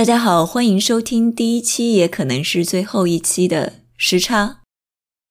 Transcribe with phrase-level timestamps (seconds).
[0.00, 4.60] 大家好，欢迎收听第一期，也可能是最后一期的时差。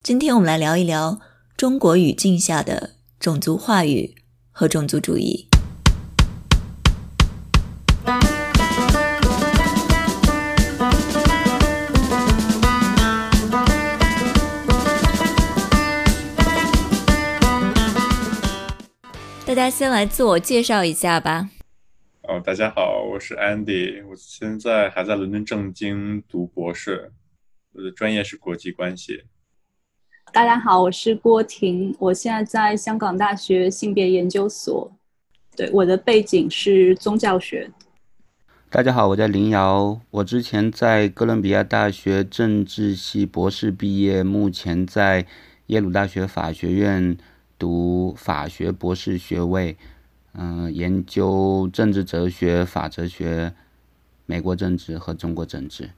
[0.03, 1.19] 今天我们来聊一聊
[1.57, 4.13] 中国语境下的种族话语
[4.51, 5.49] 和种族主义。
[19.47, 21.49] 大家先来自我介绍一下吧。
[22.23, 27.11] 哦，大家好，我是 Andy，我现在还在伦敦政经读博士，
[27.71, 29.23] 我的专业是国际关系。
[30.33, 34.91] 大家好，我是郭婷，我现在在香港大学性别研究所，
[35.55, 37.71] 对，我的背景是宗教学。
[38.69, 45.25] 大家好，我叫林瑶，我之前在哥伦比亚大学政治系博士毕业，目前在
[45.67, 47.17] 耶鲁大学法学院
[47.57, 49.77] 读法学博士学位。
[50.33, 53.51] 嗯，研究政治哲学、法哲学、
[54.25, 55.89] 美国政治和中国政治。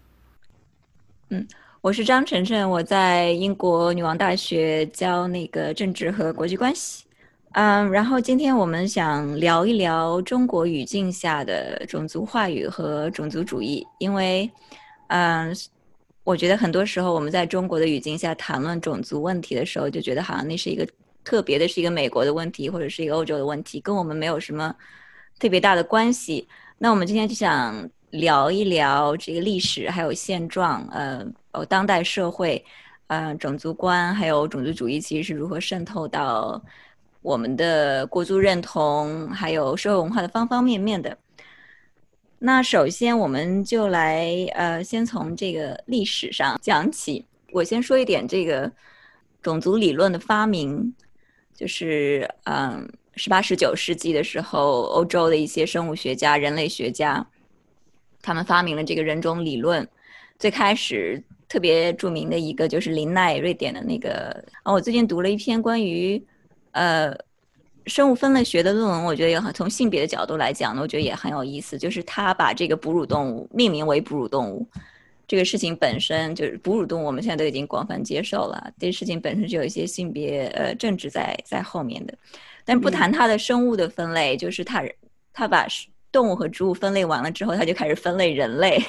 [1.29, 1.45] 嗯，
[1.81, 7.03] 我是张晨晨，我在英国女王大学教那个政治和国际关系。
[7.51, 14.49] 嗯，然后今天我们想聊一聊中国语境下的种族话语和种族主义，因为，
[15.07, 15.53] 嗯，
[16.23, 20.87] 我觉得很多时候我们在中国的语境下谈论种族问题的时候，就觉得好像那是一个。
[21.23, 24.75] 特别的是一个美国的问题，或者是一个欧洲的问题，跟我们没有什么
[25.39, 26.47] 特别大的关系。
[26.77, 32.63] 那我们今天就想聊一聊这个历史，还有现状，呃，哦，当代社会，
[33.07, 36.61] 呃，种族观，还有种族主义其实是如何渗透到
[37.21, 41.15] 我们的国族认同，还有社会文化的方方面面的。
[42.39, 47.23] 那首先，我们就来，呃，先从这个历史上讲起。
[47.51, 48.71] 我先说一点这个
[49.43, 50.95] 种族理论的发明。
[51.61, 57.23] 就是嗯，十八十九世纪的时候，欧洲的一些生物学家、人类学家，
[58.19, 59.87] 他们发明了这个人种理论。
[60.39, 64.43] 最开始特别著名的一个就是林奈，瑞典的那个。
[64.63, 66.19] 啊，我最近读了一篇关于
[66.71, 67.15] 呃
[67.85, 71.77] 生物分类学的论文，我觉得也很从性别的角度来讲呢，我觉得也很有意思。
[71.77, 74.67] 就是他把这个哺乳动物命名为哺乳动物。
[75.31, 78.69] 这个事情本身就是哺乳动物，我们现在都已经广泛接受了。
[78.77, 82.13] 这个事情本身就有一些性别呃政治在在后面的，
[82.65, 84.83] 但不谈它的生物的分类，就是它
[85.31, 85.65] 它把
[86.11, 88.83] 动物和植物分类完了之后，它就开始分类人类，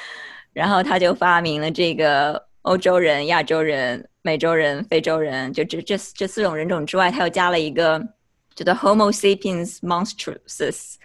[0.52, 7.98] 然后他就发明了这个欧洲人、亚洲人、美洲人、非洲人，就这这这四种人种之外，他又加了一个
[8.54, 10.96] 叫做 Homo sapiens monstrous。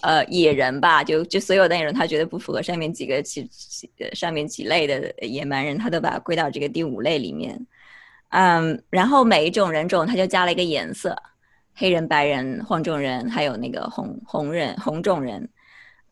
[0.00, 7.66] 呃，野人吧，就就所有的那种他觉得不符合上面几个几几上面几类的野蛮人，他都把它归到这个第五类里面。
[8.28, 11.16] 嗯，然后每一种人种他就加了一个颜色，
[11.74, 15.48] 黑人、白人、黄种人，还有那个红红人、红种人。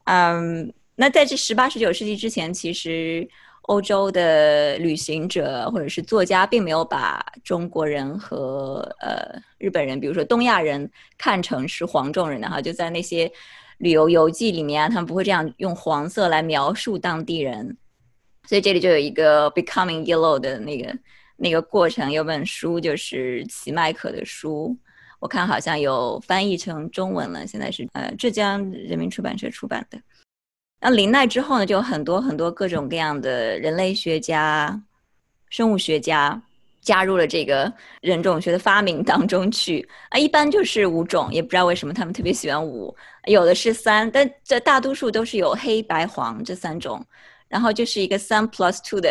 [0.05, 3.29] 嗯，那在这十八十九世纪之前，其实
[3.63, 13.31] 欧洲的旅行者或者是作家并没有把中国人和呃日本人，比如说东亚人看成是黄种人的哈，就在那些。
[13.79, 17.77] 旅游游记里面啊，他们不会这样用黄色来描述当地人，
[18.49, 20.99] 所以这里就有一个 becoming yellow 的那个
[21.37, 22.11] 那个过程。
[22.11, 24.77] 有本书就是齐麦克的书，
[25.19, 30.01] 我看好像有翻译成中文了，现在是呃浙江人民出版社出版的。
[30.81, 34.83] 那林奈之后呢，就有很多很多各种各样的人类学家、
[35.51, 36.43] 生物学家。
[36.87, 37.71] 加入了这个
[38.01, 39.87] 人种学的发明当中去。
[40.09, 47.05] 啊，一般就是五种，也不知道为什么他们特别喜欢五，有的是三，但这大多数都是有黑白黄这三种，
[47.49, 49.11] 然后就是一个三 plus two 的，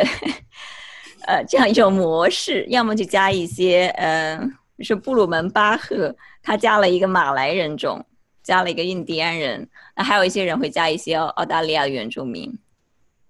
[1.28, 8.04] 呃，这样一种模式，要么就加一些，嗯，是布鲁门巴赫他加了一个马来人种，
[8.42, 12.58] 加了一个印第安人，那还有一些人会加一些澳大利亚原住民，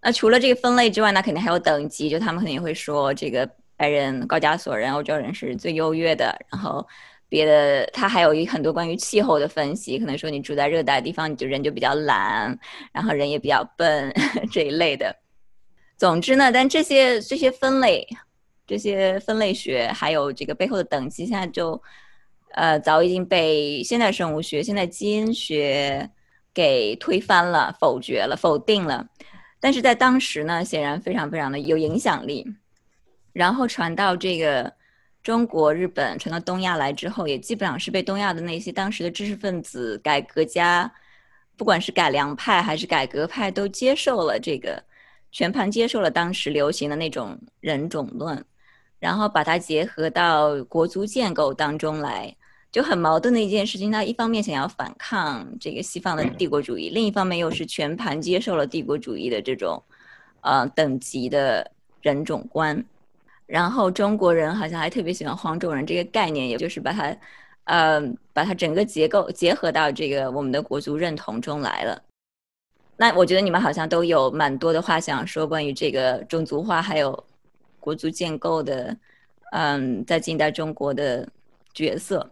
[0.03, 3.49] 那除了这个分类之外，那肯定还有等级，就他们肯定会说这个。
[3.77, 6.35] 白人、高加索人、欧洲人是最优越的。
[6.51, 6.85] 然后，
[7.27, 12.57] 别的他还有一很多关于气候的分析，可能说你住在热带地方，你就人就比较懒，
[12.93, 14.13] 然后人也比较笨
[14.51, 15.15] 这一类的。
[15.97, 18.07] 总之呢，但这些这些分类、
[18.67, 21.81] 这些分类学还有这个背后的等级，现在就
[22.51, 26.09] 呃早已经被现代生物学、现代基因学
[26.53, 29.07] 给推翻了、否决了、否定了。
[29.59, 32.45] 但是在当时呢，显然非常非常的有影响力。
[33.35, 34.71] 然后传到这个
[35.21, 40.89] 中国、日本，传到东亚来之后，也基本上是被东亚的那些当时的知识分子、改革家，
[41.57, 44.81] 不管是改良派还是改革派，都接受了这个，
[45.33, 48.41] 全盘接受了当时流行的那种人种论，
[48.99, 52.33] 然后把它结合到国族建构当中来，
[52.71, 53.91] 就很矛盾的一件事情。
[53.91, 59.83] 他一方面想要反抗这个西方的帝国主义，另一方面又是全盘接受了帝国主义的这种
[60.39, 61.69] 呃等级的
[62.01, 62.81] 人种观。
[63.45, 67.17] 然后中国人好像还特别喜欢黄种人这个概念，也就是把它
[67.65, 68.01] 呃
[68.33, 72.01] 把它整个结构结合到这个我们的国族认同中来了。
[72.97, 77.23] 那我觉得你们好像都有蛮多的话想说关于这个种族化还有
[77.79, 78.97] 国族建构的，
[79.51, 81.27] 嗯，在近代中国的
[81.73, 82.31] 角色。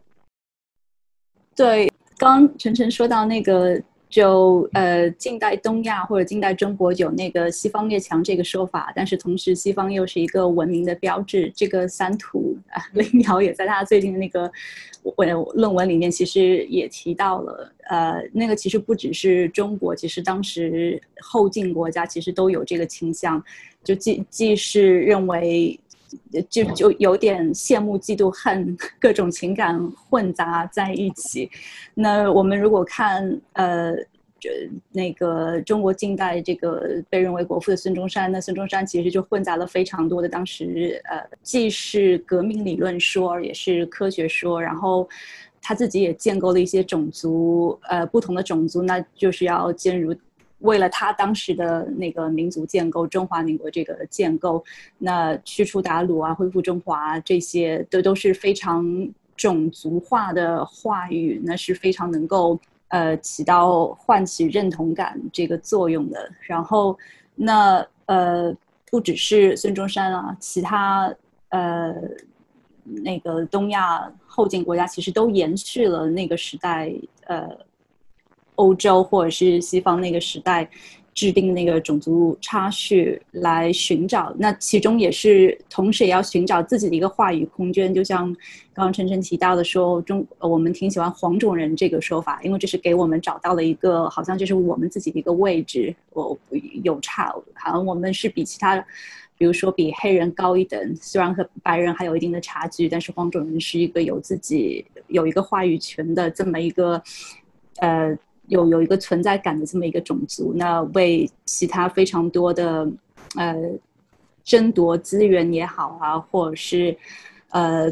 [1.55, 3.81] 对，刚晨晨说到那个。
[4.13, 11.51] 就呃，近代东亚或者近代中国有那个西方列强这个说法，但是同时西方又是一个文明的标志。
[11.55, 14.51] 这个三图啊，林瑶也在他最近的那个
[15.17, 23.43] 文论文里面其实也提到了，呃，那个其实不只是中国，其实当时后进国家其实都有这个倾向，
[23.83, 25.79] 就既既是认为。
[26.49, 29.79] 就就有点羡慕、嫉妒、恨，各种情感
[30.09, 31.49] 混杂在一起。
[31.93, 33.95] 那我们如果看呃，
[34.39, 45.07] 这那个中国近代这个被认为国父的孙中山，那孙中山其实就混杂了非常多的当时呃，既是革命理论说，也是科学说，然后
[45.61, 50.15] 他自己也建构了一些种族呃不同的种族，那就是要兼如。
[50.63, 54.63] 为了他当时的那个民族建构，中华民国这个建构，
[54.97, 58.85] 那驱除鞑虏啊，恢复中华这些都都是非常
[59.35, 62.57] 种族化的话语，那是非常能够
[62.87, 66.31] 呃起到唤起认同感这个作用的。
[66.41, 66.97] 然后，
[67.35, 68.55] 那呃
[68.89, 71.13] 不只是孙中山啊，其他
[71.49, 71.93] 呃
[72.83, 76.89] 那个东亚后进国家其实都延续了那个时代
[77.25, 77.49] 呃。
[78.55, 80.69] 欧洲或者是西方那个时代
[81.13, 87.93] 制定那个种族差序来寻找，那其中也是同时也要寻找自己的一个话语空间。
[87.93, 88.25] 就像
[88.73, 95.95] 刚刚晨晨提到的说，中我们挺喜欢黄种人这个说法，因为这是给我们找到了一个好像就是我们自己的一个位置。
[96.13, 96.35] 我
[96.81, 98.83] 有差，好像我们是比其他，
[99.37, 106.99] 比如说比黑人高一等，虽然和白人还有一定的差距，但是黄种人是一个有自己有一个话语权的这么一个，
[107.77, 108.17] 呃。
[108.47, 112.85] 有有一个存在感的这么一个种族，那为其他非常多的
[113.37, 113.55] 呃
[114.43, 116.95] 争夺资源也好啊，或者是
[117.51, 117.89] 呃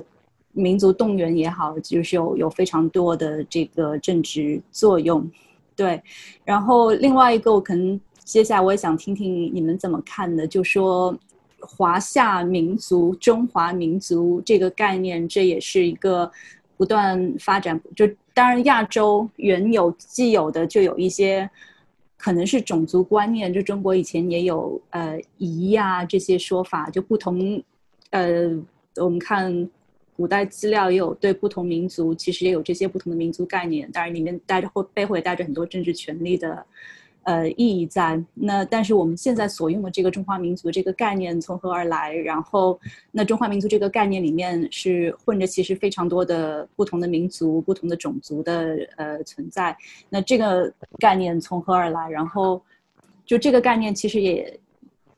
[0.52, 5.26] 民族动员也好，就是有有非常多的这个政治作用。
[5.74, 6.02] 对，
[6.44, 11.18] 然后另外一个，我可能接下来我也想听听你们怎么看的，就说
[11.62, 16.30] 华夏民族、中华民族这个概念，这也是一个
[16.76, 18.06] 不断发展就。
[18.42, 21.48] 当然，亚洲原有既有的就有一些，
[22.18, 23.54] 可能是种族观念。
[23.54, 27.62] 就中国以前也有呃夷呀这些说法，就不同
[28.10, 28.50] 呃，
[28.96, 29.70] 我们看
[30.18, 33.88] 古代资料也有对不同民族其实也有这些不同的民族概念。
[33.92, 36.66] 当然，里面带着会背后也带着很多政治权力的。
[37.24, 42.12] 呃，意义在那，但是我们现在所用的这个中华民族这个概念从何而来？
[42.12, 42.80] 然后，
[43.12, 49.78] 那中华民族这个概念里面是混着其实非常多的不同的民族、不同的种族的呃存在。
[50.10, 52.10] 那这个概念从何而来？
[52.10, 52.60] 然后，
[53.24, 54.60] 就这个概念其实也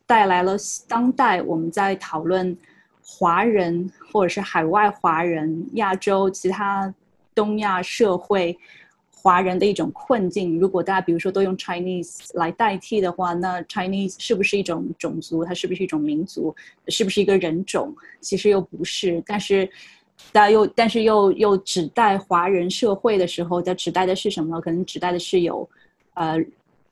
[0.05, 0.57] 带来了
[0.89, 2.57] 当代我们在讨论
[3.01, 6.93] 华人或者是海外华人、亚洲其他
[7.33, 8.57] 东亚社会。
[9.23, 10.59] 华人的一种困境。
[10.59, 15.45] 如果大家比如说都用 Chinese 来代替的话，那 Chinese 是不是一种种族？
[15.45, 16.53] 它是不是一种民族？
[16.89, 17.95] 是不是一个人种？
[18.19, 19.23] 其实又不是。
[19.25, 19.65] 但是，
[20.33, 24.59] 大家又但是又又指代华人社会的时候，它指代的是什么？
[24.59, 25.67] 可能指代的是有，
[26.15, 26.37] 呃，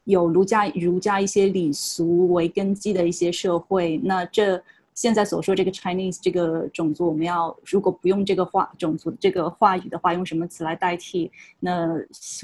[0.05, 3.97] 有儒家儒家一些礼俗为根基的一些社会。
[4.03, 4.63] 那这。
[5.01, 11.31] 现在所说这个 Chinese 这个种族，我们要如果不用这个话种族这个话语的话，用什么词来代替？
[11.59, 11.87] 那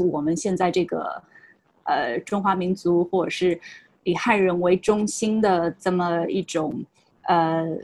[0.10, 1.22] 我们现在这个
[1.84, 3.62] 呃中华民族或者是
[4.02, 6.84] 以汉人为中心的这么一种
[7.26, 7.78] 呃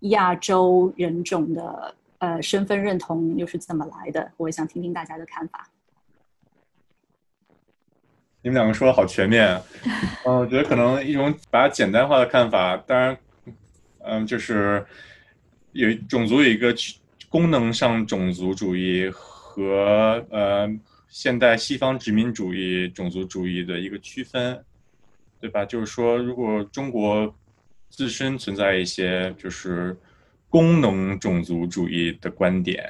[0.00, 4.30] 亚洲人种的呃身份认同又是怎么来的？
[4.36, 5.66] 我也想听听大家的看法。
[8.42, 9.58] 你们两个说的好全面，
[10.26, 13.16] 嗯， 我觉得可能一种把它简单化的看法，当然。
[14.04, 14.84] 嗯，就是
[15.72, 16.74] 有种族有一个
[17.28, 20.68] 功能上种族主义和呃
[21.08, 24.64] 现代西方殖民主义种族主义的一个区分，
[25.40, 25.64] 对吧？
[25.64, 27.34] 就是说，如果中国
[27.88, 29.96] 自身存在一些就是
[30.48, 32.84] 功能种族主义的观点，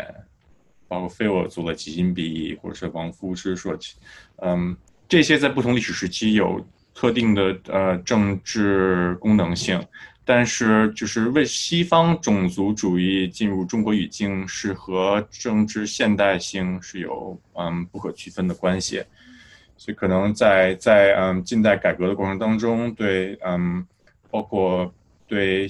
[0.89, 3.97] 包括非我族的基因比，或者是王夫之说起，
[4.43, 4.77] 嗯，
[5.09, 9.83] 这些在不同历史时期有特定的呃政治功能性。
[10.33, 19.03] 但是就是为西方种族主义进入中国语境是和政治现代性是有嗯不可区分的关系，
[19.77, 23.85] 所以可能在在嗯近代改革的过程当中，对嗯
[24.31, 24.95] 包括
[25.27, 25.67] 对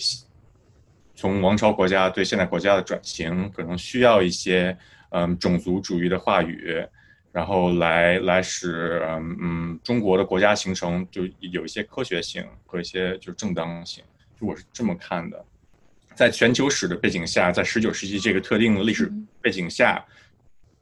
[1.15, 4.77] 从王朝国家对现代国家的转型，可能需要一些
[5.09, 6.87] 嗯种族主义的话语。
[7.33, 14.05] 然后来来使嗯嗯中国的国家形成就有一些科学性和一些就是正当性，
[14.41, 15.45] 我是这么看的。
[16.15, 20.05] 在全球史的背景下，在十九世纪这个特定的历史背景下，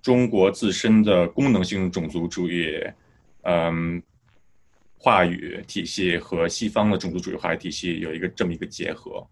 [0.02, 2.80] 中国自身的功能性种族主义，
[3.42, 4.02] 嗯，
[4.96, 9.26] 话语体系和西方的种族主义话语体系有一个这么一个结合。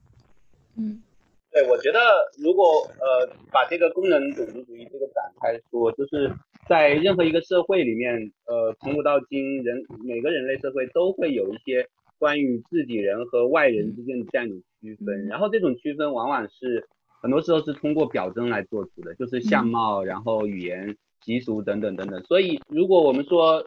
[0.76, 1.02] 嗯，
[1.50, 1.99] 对，我觉得
[2.38, 6.33] 如果呃把这个功能种族主义这个展开说，就是。
[6.68, 8.12] 在任何一个社会里面，
[8.47, 16.88] 呃，从古到今，人每个人类社会都会有一些关于自己人和外人之间的这样一种区分，然后这种区分往往是
[17.23, 22.23] 很多时候是通过表征来做出的，就是相貌，然后语言、习俗等等等等。
[22.25, 23.64] 所以，如果我们说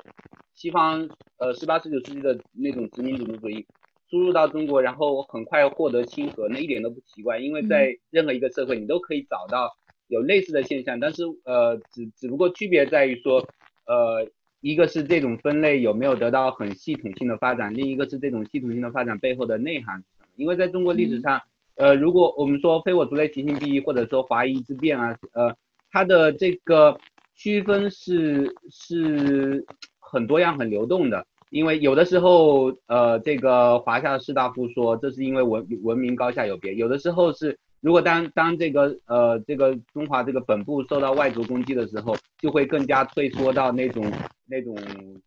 [0.55, 3.65] 西方呃十八十九世纪的那种殖民种族主义
[4.09, 9.75] 输入到中国，然后很快获得亲和，那一点都不奇怪，因为在任何一个社会，你都可以找到。
[10.11, 13.47] 有类似的现象，但是呃，只只不过区别在于说，
[13.85, 14.27] 呃，
[14.61, 20.03] 一个是这种分类有没有得到很系统性的发展，另一个是这种系统性的发展背后的内涵。
[20.35, 21.41] 因为在中国历史上，
[21.75, 25.55] 呃，如果我们说非我族类，其心必异，或者说华夷之辨啊，呃，
[25.91, 26.97] 它的这个
[27.35, 29.65] 区分是是
[29.99, 31.25] 很多样、很流动的。
[31.49, 37.57] 因为有的时候，呃，这个华夏士大夫说这是因为文文明高下有别，有的时候是。
[37.81, 44.11] 如果当当这个呃这个中华这个本部受到外族攻击的时候，就会更加退缩到那种
[44.45, 44.75] 那种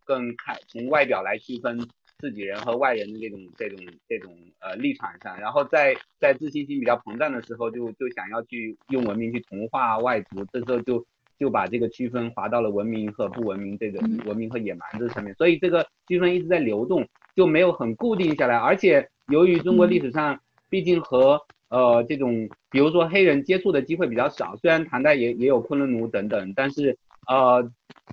[0.05, 1.79] 更看从外表来区分
[2.19, 3.79] 自己人和外人的这种这种
[4.09, 11.05] 这种呃立场上，然后在在自信心比较膨胀的时候，就就想要去用文明去同化外族，这时候就
[11.39, 17.05] 就把这个区分划到了文明和不文明这个文明和野蛮这上面，所以这个区分一直在流动，
[17.35, 21.41] 就没有很固定下来，而且由于中国历史上毕竟和
[21.73, 27.67] 呃，这种比如说黑人接触的机会比较少，虽然唐代也也有昆仑奴等等，但是呃，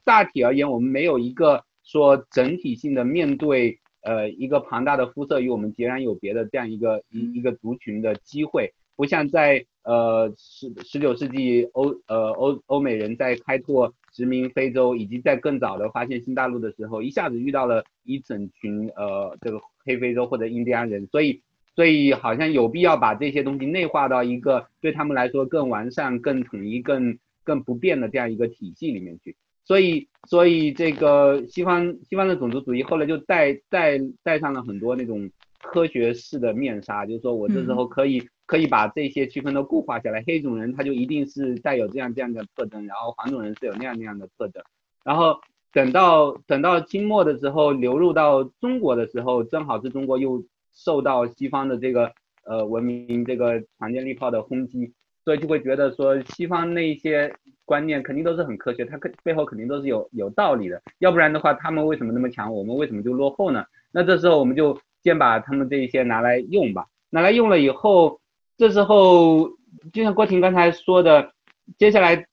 [0.06, 21.42] 大体而言，我们没有一个说整体性的面对呃一个庞大的肤色与我们截然有别的这样一个一一个族群的机会，不像在呃十十九世纪欧呃欧欧美人在开拓殖民非洲，以及在更早的发现新大陆的时候，一下子遇到了一整群呃这个黑非洲或者印第安人，所以。
[21.76, 29.38] 所以好像有必要把这些东西内化到一个对他们来说更完善、更统一、更更不变的这样一个体系里面去。
[29.64, 35.30] 所以，所以这个西方西方的种族主义后来就带带带上了很多那种
[35.62, 44.62] 科学式的面纱，就是说我这时候可以可以把这些区分都固化下来，黑种人他就一定是带有这样这样的特征，然后黄种人是有那样那样的特征。
[45.04, 45.40] 然后
[45.72, 50.44] 等到等到清末的时候流入到中国的时候，正好是中国又。
[50.74, 52.12] 受到西方的这个
[52.46, 54.94] 呃文明这个强健力炮的轰击，
[55.26, 57.34] 所以就会觉得说西方那些
[57.66, 63.66] 观念肯定都是很科学，它肯背后肯定都是有有道理的，要不然的话他们为什么那么强，我们为什么就落后呢？
[63.92, 68.22] 那这时候我们就先把他们这一些拿来用吧，拿来用了以后，
[68.58, 69.50] 这时候
[69.92, 71.34] 就像郭婷刚才说的，
[71.78, 72.26] 接下来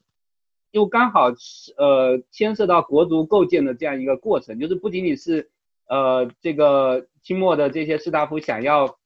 [0.70, 1.30] 又刚好
[1.76, 5.50] 呃牵涉到国足构建的这样一个过程，就是不仅仅是
[5.88, 7.06] 呃这个。
[7.26, 8.98] 清末的这些士大夫想要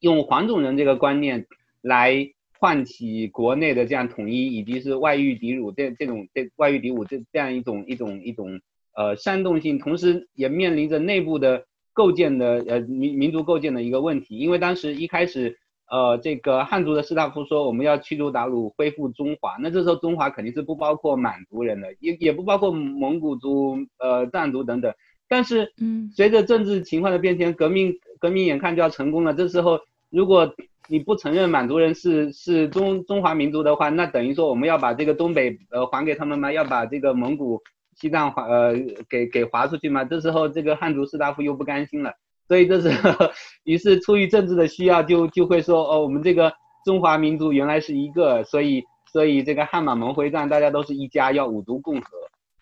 [0.00, 1.46] 用黄种人这个观念
[1.82, 8.62] 来唤起国内的这样统一，以及是外御敌辱这这种这外御敌辱这这样一种一种一种
[8.96, 14.38] 呃煽动性，同时也面临着内部的构建的呃民民族构建的一个问题。
[14.38, 15.58] 因为当时一开始
[15.90, 24.94] 呃这个汉族的士大夫说我们要驱逐鞑虏，恢复中华，那这时候中华肯定是不包括满族人的，也也不包括蒙古族、呃藏族等等。
[25.28, 29.34] 但是，嗯，随着政治情况的变迁，革命革命眼看就要成功了。
[29.34, 30.54] 这时候，如果
[30.88, 36.50] 你不承认满族人是是中中华民族的话，那等于说我们要把这个东北呃还给他们吗？
[36.50, 37.60] 要把这个蒙古、
[37.94, 38.74] 西藏划呃
[39.06, 40.02] 给给划出去吗？
[40.02, 42.14] 这时候这个汉族士大夫又不甘心了，
[42.48, 43.30] 所以这时候，
[43.64, 46.50] 于是出于政治的需要，就就会说哦，我们这个
[46.86, 48.82] 中华民族原来是一个，所以
[49.12, 52.08] 所以这个汉满蒙回藏大家都是一家，要五族共和。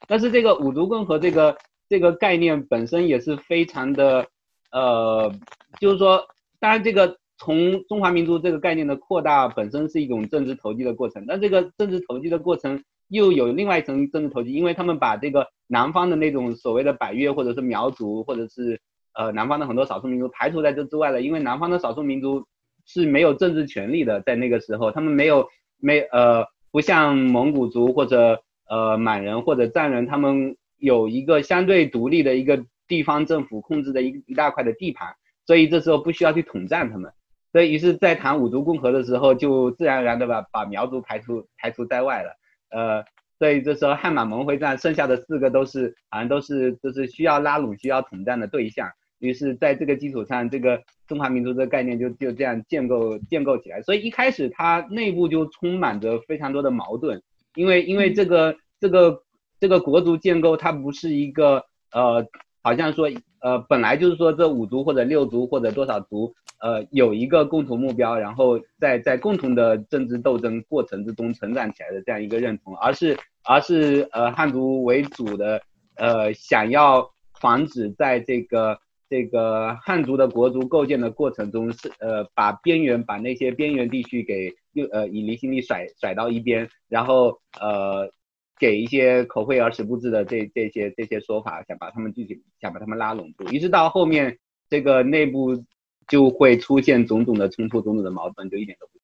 [0.09, 1.57] 但是这个五族共和这个。
[1.89, 4.27] 这个概念本身也是非常的，
[4.73, 5.33] 呃，
[5.81, 6.27] 就是说，
[6.59, 18.81] 当然这个从中华民族这个概念的扩大本身是一种政治投机的过程，但这个政治投机的过程又有另外一层政治投机，因为他们把这个南方的那种所谓的百越或者是苗族或者是
[19.15, 22.47] 呃南方的很多少数民族排除在这之外了，因为南方的少数民族
[22.85, 35.15] 是没有政治权利的，在那个时候他们没有没呃不像蒙古族或者呃满人或者藏人，他们有一个相对独立的一个地方政府控制的一一大块的地盘，
[35.47, 37.13] 所以这时候不需要去统战他们。
[37.53, 42.37] 所以，于是，在谈五族共和的时候，就自然而然的把把苗族排除排除在外了。
[42.69, 43.03] 呃，
[43.39, 48.91] 所以这时候汉满蒙会战，剩下的四个都是好像都是就是需要拉拢、需要统战的对象。
[49.21, 53.81] 于是，在这个基础上，这个中华民族的概念就就这样建构建构起来。
[53.81, 57.23] 所以一开始它内部就充满着非常多的矛盾，
[57.55, 59.23] 因为因为这个这个
[59.67, 62.25] 这个国族建构它不是一个呃。
[62.63, 63.09] 好像说，
[63.39, 75.63] 呃，本来就是说这五族或者六族或者多少族，呃，有一个共同目标，然后在在共同的政治斗争过程之中成长起来的这样一个认同，而是而是呃汉族为主的，
[75.95, 77.09] 呃，想要
[77.41, 78.77] 防止在这个
[79.09, 88.11] 这个汉族的国族构建的过程中是呃把边缘把那些边缘地区给又呃以离心力甩甩到一边，然后呃。
[88.59, 95.65] 给一些口惠而实不至的这这些这些说法，想把他们具体想把他们拉拢住，一直到后面这个内部
[96.09, 98.99] 就会出现种种的冲突，种种的矛盾，就一点都不。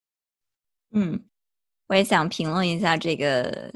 [0.92, 1.20] 嗯，
[1.88, 3.72] 我也想评论一下这个，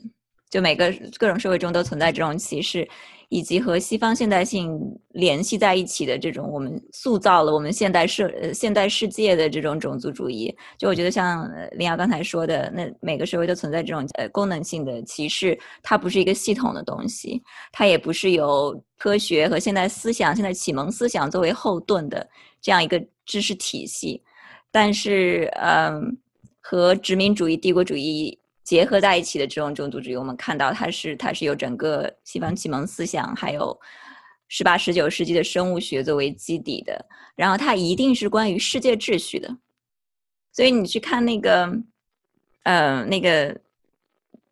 [0.57, 2.89] 就每个各种社会中都存在这种歧视。
[3.29, 4.79] 以及和西方现代性
[5.11, 10.57] 联系在一起的这种，我们塑造了我们现代社呃现代世界的这种种族主义。
[10.79, 22.25] 就我觉得像林瑶刚才说的，那每个社会都存在这种呃功能性的歧视，它不是一个系统的东西，它也不是有科学和现代思想、现代启蒙思想作为后盾的
[22.63, 24.23] 这样一个知识体系。
[24.71, 26.17] 但是，嗯，
[26.61, 28.39] 和殖民主义、帝国主义。
[28.67, 33.79] 结合在一起的这种种族主义，我们看到它是它是有整个西方启蒙思想，还有
[34.49, 37.07] 十八十九世纪的生物学作为基底的，
[37.37, 39.57] 然后它一定是关于世界秩序的。
[40.51, 41.73] 所以你去看那个，
[42.65, 43.57] 呃，那个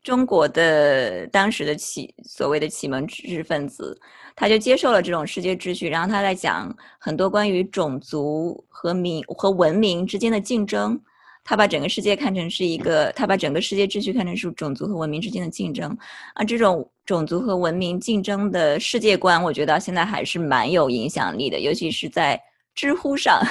[0.04, 4.00] 中国的当时的启所谓的启蒙知识分子，
[4.36, 11.02] 他就接受了这种世界秩序，然后他在讲很多关于种族和民和文明之间的竞争。
[11.46, 15.94] 他把整个世界看成是一个，他把整个世界秩序看成是种族和文明之间的竞争，
[16.32, 22.40] 啊，这种种族和文明竞争的世界观，我觉得现在还是蛮有影响力的，尤其是在
[22.74, 23.42] 知乎上，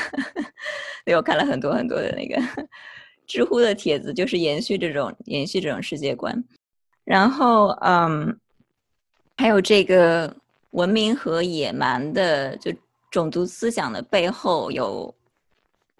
[1.05, 2.41] 对我看了很多很多的那个
[3.27, 6.43] 知乎的帖子，就是延续这种延续这种世界观，
[7.05, 8.35] 然后嗯，
[9.37, 10.35] 还有这个
[10.71, 12.73] 文明和野蛮的就
[13.11, 15.13] 种族思想的背后有。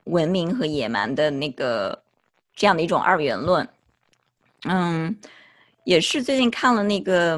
[0.06, 2.02] 文明和野蛮的那个
[2.56, 3.68] 这样的一种二元论，
[4.66, 5.16] 嗯，
[5.84, 7.38] 也是最近看了那个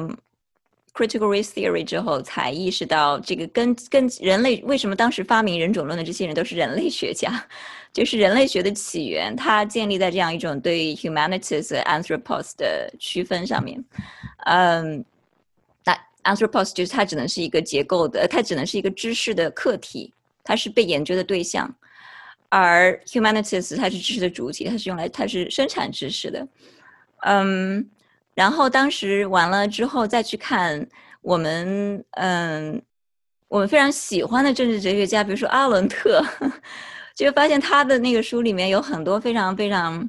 [0.92, 7.46] critical race theory 之后，才意识到这个跟跟人类为什么当时发明人种论的这些人都是人类学家，
[7.92, 13.82] 就是人类学的起源，它建立在这样一种对 humanities anthropos 的区分上面，
[14.44, 15.04] 嗯，
[15.84, 21.74] 那 anthropos 就是它只能是一个结构的，它只能是一个知识的客体，它是被研究的对象。
[22.48, 26.46] 而 humanities 它是知识的主体，它是用来它是生产知识的，
[27.22, 27.88] 嗯，
[28.34, 30.86] 然后当时完了之后再去看
[31.22, 32.80] 我们嗯
[33.48, 36.22] 我们非常喜欢的政治哲学家，比如说阿伦特，
[37.14, 40.08] 就发现他的那个书里面有很多非常非常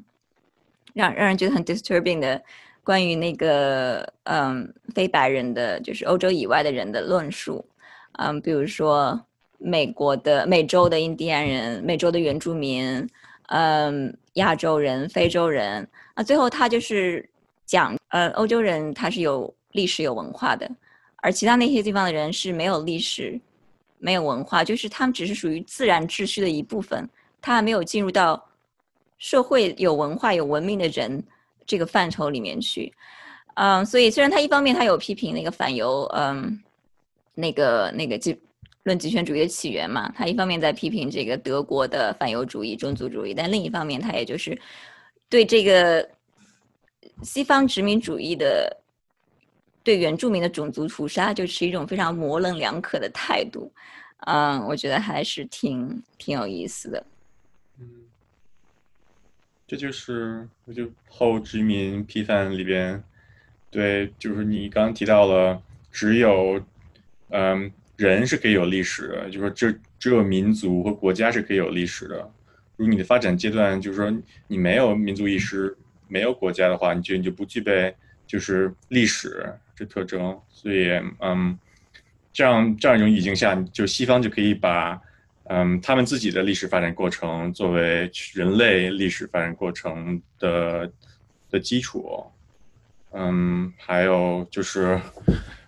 [0.93, 2.41] 让让人觉得很 disturbing 的
[2.83, 7.65] 关于那个嗯非白人的就是欧洲以外的人的论述，
[8.13, 9.26] 嗯，比如说。
[9.57, 13.09] 美国的、美洲的印第安人、美洲的原住民，
[13.47, 17.27] 嗯，亚洲人、非洲人，那最后他就是
[17.65, 20.69] 讲，呃，欧洲人他是有历史、有文化的，
[21.17, 23.39] 而其他那些地方的人是没有历史、
[23.97, 27.09] 没有文化，就是他们只是属于自然秩序的一部分，
[27.41, 28.43] 他还没有进入到
[29.17, 31.23] 社会有文化、有文明的人
[31.65, 32.93] 这个范畴里面去，
[33.55, 36.61] 嗯，所以虽然他一方面他有批评那个反犹，嗯，
[37.33, 38.31] 那个那个就。
[38.87, 44.57] 论极权主义的起源嘛，他一方面在批评这个德国的反犹主义、种族主义，但另一方面他也就是
[45.27, 46.09] 对这个
[47.21, 48.75] 西方殖民主义的
[49.83, 53.69] 对原住民的种族屠杀，就是一种非常模棱两可的态度。
[54.21, 57.05] 嗯，我觉得还是挺挺有意思的。
[57.79, 57.85] 嗯，
[59.67, 63.03] 这就是我就后殖民批判里边，
[63.69, 66.63] 对，就是你刚提到了，只有
[67.31, 67.69] 嗯。
[67.97, 72.15] 人是可以有历史的，就是说，这只有民族和国家是可以有历史的。
[72.75, 74.15] 如果你的发展阶段就是说
[74.47, 75.75] 你没有民族意识、
[76.07, 77.93] 没有国家的话，你就你就不具备
[78.27, 80.39] 就是历史这特征。
[80.47, 81.57] 所以，嗯，
[82.31, 85.01] 这样这样一种语境下，就西方就可以把
[85.45, 90.91] 嗯他们自己的历史发展过程作为人类历史发展过程的
[91.49, 92.23] 的基础。
[93.13, 95.01] 嗯，还有就是，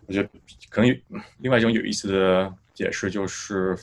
[0.05, 0.29] 我觉得
[0.69, 1.01] 可能
[1.39, 3.75] 另外一种有意思的解释就是。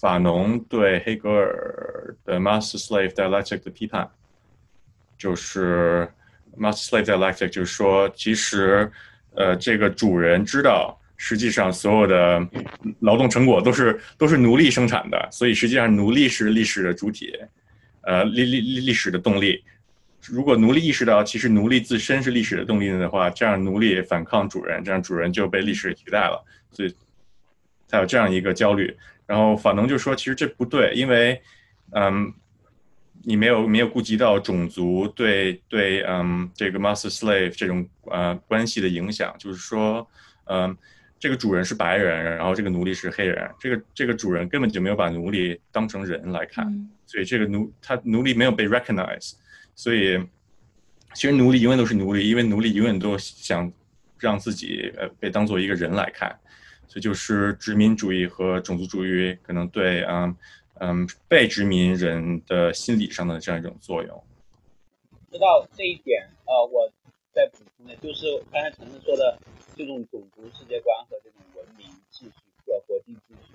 [0.00, 4.08] 法农对黑格尔的 master-slave dialectic 的批判，
[5.18, 6.08] 就是
[6.56, 8.88] master-slave dialectic，就是说，其实，
[9.34, 12.48] 呃，这个主人知道，实际上所有的
[13.00, 17.36] 劳动成果都是都是奴隶生产的，所以实际上奴隶是历史的主体，
[18.02, 19.64] 呃，历历历历史的动力。
[20.26, 26.94] 如果奴隶意识到其实奴隶自身是历史的动力的话，这样奴隶反抗主人，这样主人就被历史取代了，所以
[27.86, 28.94] 才有这样一个焦虑。
[29.26, 31.40] 然后法农就说：“其实这不对，因为，
[31.92, 32.32] 嗯，
[33.22, 39.34] 你没有没有顾及到种族对对嗯这个 master slave 这种呃关系的影响。
[39.38, 40.06] 就是说，
[40.44, 40.76] 嗯，
[41.18, 46.66] 这个主人是白人，然后这个奴隶是黑人，这个这个主人根本就没有把奴隶当成人来看，
[47.06, 49.34] 所以这个奴他奴隶没有被 recognize，
[49.78, 50.18] 所以
[51.14, 53.72] 其实奴隶永远都是奴隶，因为奴隶永远都想
[54.18, 56.36] 让自己呃被当做一个人来看。”
[56.90, 60.34] 所以就是殖民主义和种族主义可能对嗯
[60.80, 64.24] 嗯被殖民人的心理上的这样一种作用。
[65.30, 66.90] 说到这一点，呃，我
[67.32, 69.38] 再补充的就是刚才陈晨说的
[69.76, 72.32] 这种种族世界观和这种文明秩序
[72.66, 73.52] 和国际秩序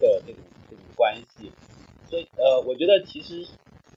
[0.00, 1.50] 的这种这种关系。
[2.10, 3.46] 所以呃，我觉得其实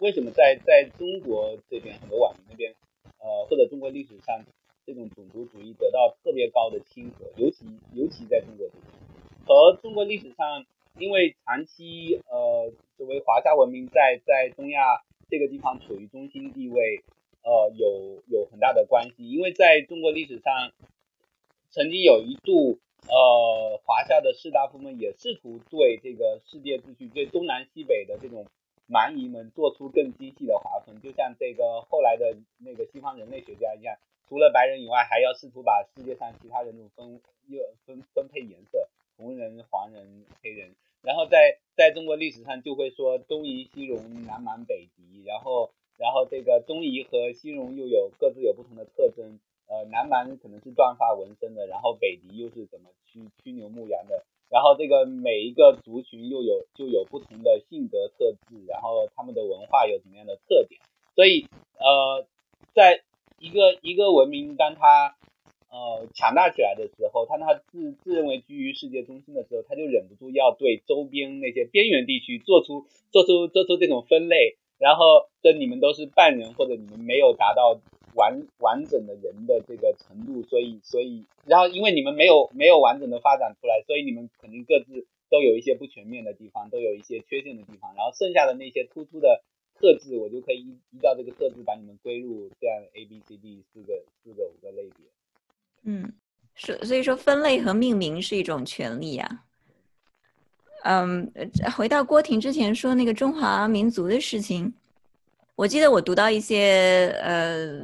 [0.04, 2.76] 为什么在在中国这边很多网民那边，
[3.20, 4.44] 呃，或者中国历史上。
[4.86, 7.64] 这种种族主义得到特别高的亲和，尤其
[7.94, 8.84] 尤其在中国这边，
[9.48, 10.66] 和中国历史上，
[11.00, 14.82] 因为长期呃作为华夏文明在在东亚
[15.30, 17.02] 这个地方处于中心地位，
[17.44, 19.32] 呃有有很大的关系。
[19.32, 20.74] 因为在中国历史上，
[21.70, 28.48] 曾经有一度，呃华夏的士大夫们也试图对这个世界秩序，对东南西北的这种
[28.94, 33.98] 蛮夷们做出更精细的划分，就像这个后来的那个西方人类学家一样。
[34.30, 40.76] 除了白人以外，还要试图把世界上其他人种分又分分配颜色，红人、黄人、黑人。
[41.02, 45.24] 然后在在中国历史上就会说东夷、西戎、南蛮、北狄。
[45.26, 49.40] 然后然后这个东夷和西戎又有各自有不同的特征。
[49.68, 54.24] 呃，南蛮可能是断发纹身的，然后北狄又是怎么驱驱牛牧羊的。
[54.54, 60.80] 然后这个每一个族群又有就有不同的性格特质，然后他们的文化有什么样的特点。
[61.16, 61.48] 所以
[61.80, 62.28] 呃，
[62.76, 63.02] 在
[63.40, 65.16] 一个一个文明，当它
[65.72, 77.82] 呃强大起来的时候，当它自自认为居于世界中心的时候，他就忍不住要对周边那些边缘地区做出做出做出这种分类，然后说你们都是半人，或者你们没有达到
[78.16, 89.44] 完完整的人的这个程度，所以所以然后因为你们没有没有完整的发展出来，所以你们肯定各自都有一些不全面的地方，都有一些缺陷的地方，然后剩下的那些突出的。
[89.76, 95.06] 特质，我就可以依依照这个特质把你们归入这样 A B C D 四个四个五个类别。
[95.82, 96.14] 嗯，
[96.56, 99.44] 所所以说分类和命名是一种权利呀。
[100.84, 101.30] 嗯，
[101.76, 104.74] 回到郭婷之前说那个中华民族的事情，
[105.56, 107.82] 我记得我读到一些呃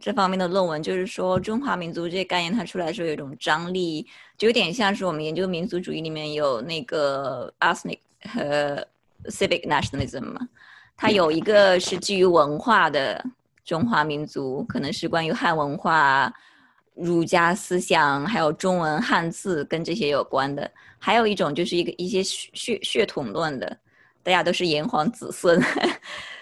[0.00, 7.98] 这方面的论文，就是说中华民族这些概念它出来的时候有一种张力，就有点像是我们研究民族主义里面有那个 ethnic
[8.32, 8.86] 和
[9.24, 10.48] civic nationalism 嘛。
[10.96, 13.24] 它有一个是基于文化的
[13.64, 16.32] 中华民族，可能是关于汉文化、
[16.94, 20.70] 儒家思想，还有中文汉字跟这些有关的。
[20.98, 23.76] 还有一种就是一个一些血血统论的，
[24.22, 25.60] 大家都是炎黄子孙，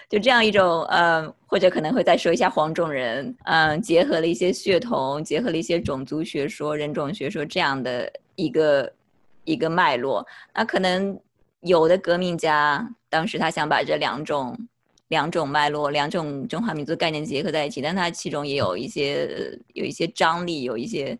[0.09, 8.91] 就这样一种呃，或者可能会再说一下黄种人，嗯，结合了一些血统，结合了一些种族学说、人种学说这样的一个
[9.43, 10.25] 一个脉络。
[10.53, 11.19] 那可能
[11.61, 12.87] 有的革命家。
[13.09, 14.53] 当时他想把这两种
[15.07, 21.17] 两种脉络、两种中华民族概念结合在一起，但他其中也有一些有一些张力，有一些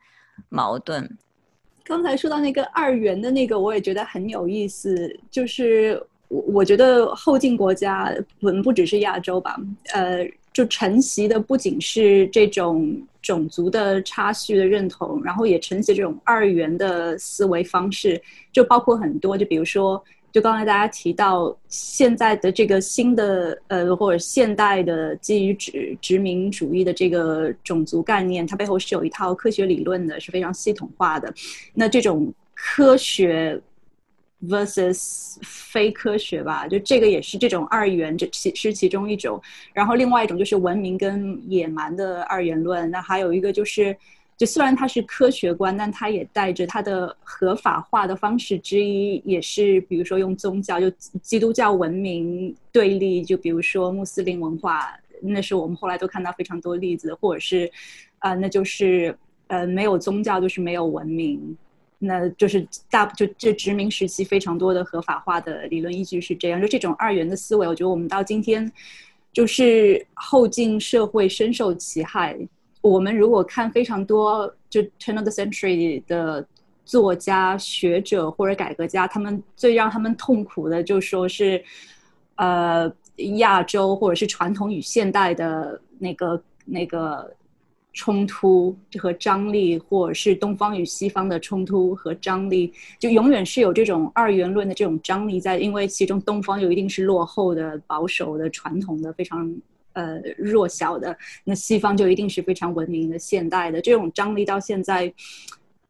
[0.50, 1.10] 矛盾。
[1.86, 5.18] 刚才说到那个二元的那个，我也觉得很有意思。
[5.32, 9.58] 就是我我觉得后进国家，不不只是亚洲吧，
[9.94, 20.04] 呃，就承袭的不仅是这种种族的差序的认同，然后也承袭这种二元的思维方式，就包括很多，就比如说。
[20.30, 31.34] 就刚才大家提到现在的这个新的呃或者现代的基于殖殖民主义的这个种族概念，它背后是有一套科学理论的，是非常系统化的。
[31.74, 33.60] 那这种科学
[34.46, 39.42] versus 非科学吧，就这个也是这种二元，这其是其中一种。
[39.74, 42.90] 然后另外一种就是文明跟野蛮的二元论。
[42.92, 43.96] 那还有一个就是
[44.38, 50.90] 就虽然它是科学观，但它也带着它的合法化的方式之一，也是比如说用宗教，就
[51.22, 57.72] 基督教文明对立，就比如说穆斯林文化，那是我们后来都看到非常多例子，或者是，
[58.20, 61.58] 啊，那就是呃没有宗教就是没有文明，
[62.00, 68.72] 那就是大就这殖民时期非常多的合法化的理论依据是这样，就这种二元的思维，我觉得我们到今天
[69.34, 72.38] 就是后进社会深受其害。
[72.82, 76.46] 我们如果看非常多就 turn of the century 的
[76.86, 81.62] 作家、学者或者改革家，他们最让他们痛苦的，就说是，
[82.36, 82.90] 呃，
[83.40, 87.30] 亚洲或者是传统与现代的那个那个
[87.94, 99.56] 冲突和张力，或者是东方与西方的冲突和张力，就永远是有这种二元论的这种张力在，因为其中东方又一定是落后的、保守的、传统的，非常。
[99.94, 105.12] 呃，弱小的那西方就一定是非常文明的、现代的，这种张力到现在，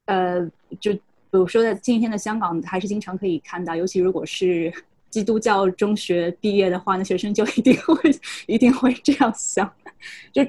[0.06, 4.72] 呃，就比如说在今天的香港，还是经常可以看到，尤其如果是
[5.10, 8.12] 基督教中学毕业的话，那学生就一定会
[8.46, 9.72] 一定会这样想，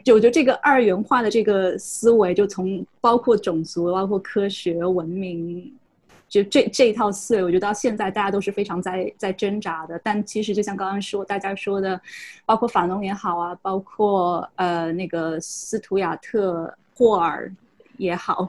[0.04, 5.72] 就我觉得这个二元化的这个思维，就从包括种族、包括科学、文明。
[6.28, 9.98] 就这这一套思维，我觉得到现在大家都是非常在在挣扎的。
[10.04, 11.98] 但其实就像刚刚说，大家说的，
[12.44, 17.50] 包括法农也好啊，包括呃那个斯图亚特霍尔
[17.96, 18.46] 也好，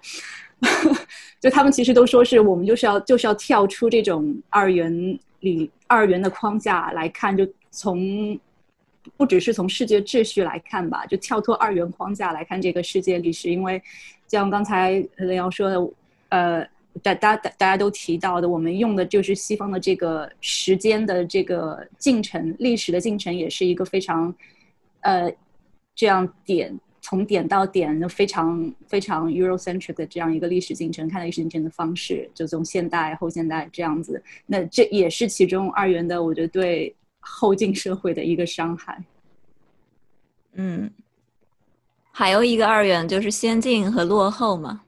[1.40, 8.40] 就他们其实都说是我们就是要就是要跳出这种二元里二元的框架来看，就从
[9.18, 13.50] 不只是从世界秩序来看吧，就跳脱二元框架来看这个世界历史。
[13.50, 13.82] 因为
[14.28, 15.92] 像刚才雷瑶说的，
[16.30, 16.68] 呃。
[17.04, 24.34] 大大大大家都提到的，我们用的就是西方的这个时间的这个进程，历史的进程也是一个非常，
[25.02, 25.32] 呃，
[25.96, 26.78] 这样点
[27.10, 39.04] 从点到点的非常非常 Eurocentric 的这样一个历史进程，看历史进程的方式，就从现代后现代这样子，那这也是其中二元的，我觉得对后进社会的一个伤害。
[40.54, 40.88] 嗯，
[42.12, 44.84] 还有一个二元就是先进和落后嘛。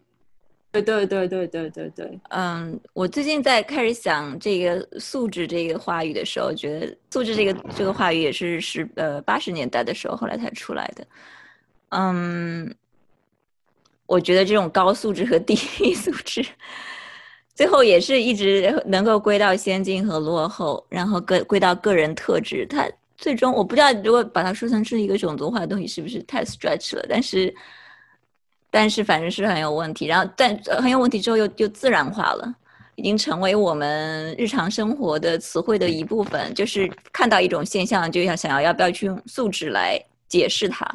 [0.71, 11.03] 对对对对对对对，嗯，我最近在开始想这个素质这个话语的时候，觉得素质这个这个话语也是是呃八十年代的时候后来才出来的。
[11.91, 12.75] 嗯，
[14.05, 15.55] 我觉得这种高素质和 低
[15.93, 16.45] 素质，
[17.55, 22.65] 最后也是一直能够归到先进和落后，然后归归到个人特质。
[22.67, 22.85] 它
[23.17, 27.05] 最终我不知道如果把它说成是一个种族化的东西，是不是太 stretch 了？
[27.07, 27.53] 但是。
[28.73, 32.55] 但是反正是很有问题，然后但很有问题之后又又自然化了，
[32.95, 36.53] 已经成为我们日常生活的词汇的一部分。
[36.53, 40.89] 就是看到一种现象，就要想要要不要去用素质来解释它。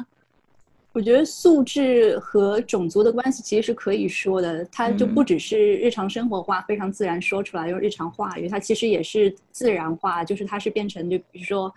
[0.97, 11.71] 我觉得素质和种族的关系其实是可以说的，它就不只是日常生活化非常自然说出来用日常话语，它其实也是自然化，就是它是变成就比如说。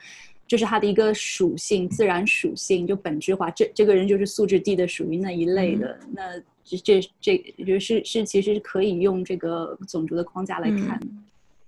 [0.49, 3.49] 这是它的一个属性，自然属性就本质化。
[3.53, 5.97] 这这个人就是素质低的，属于那一类的。
[6.13, 6.23] 那
[6.65, 11.01] 这这这，就是是其实是可以用这个种族的框架来看。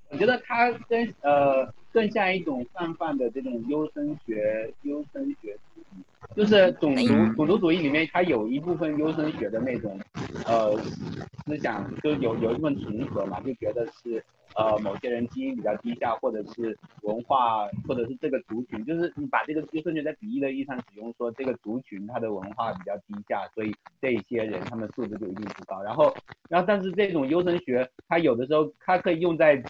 [0.08, 5.56] 我觉得它跟呃更像一种泛泛的这种优生学，优生学。
[6.34, 9.98] 就是种族种族主义里面，它有一部分优生学的那种，
[10.46, 10.76] 呃，
[11.44, 14.24] 思想就有有一部分重合嘛，就觉得是
[14.56, 25.82] 呃某些人基因比较低下，或者是文化，或者是这个族群，就是你把这个优生学在比喻的意义上使用，说这个族群它的文化比较低下，所以这些人他们素质就一定不高。
[25.82, 26.14] 然后，
[26.48, 29.62] 然后但是这种优生学，它有的时候它可以用在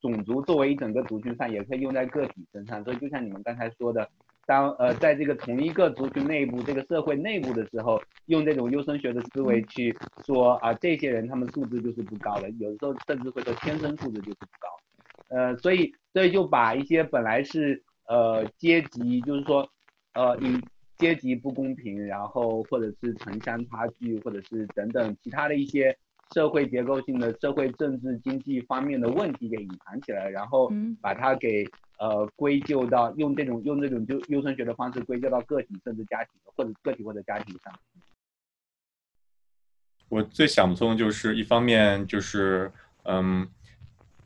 [0.00, 2.82] 种族作为一整个族群上，也可以用在个体身上。
[2.82, 4.08] 所以就像你们刚才说的。
[4.48, 15.36] 当呃，在这个同一个族群内部、这个社会内部的时候，用这种优生学的思维去说啊，这些人他们素质就是不高的，有的时候甚至会说天生素质就是不高。
[15.36, 19.68] 呃，所以所以就把一些本来是呃阶级，就是说
[20.14, 20.58] 呃以
[20.96, 25.94] 阶级不公平，然后或者是城乡差距，或者是等等其他的一些。
[26.34, 31.66] 社会结构性的社会政治经济方面的问题给隐藏起来，然后把它给
[31.98, 37.72] 呃归咎到用这种用这种就优生学的方式归咎到个体甚至家庭或者个体或者家庭上。
[40.08, 42.70] 我最想不通就是一方面就是
[43.04, 43.48] 嗯，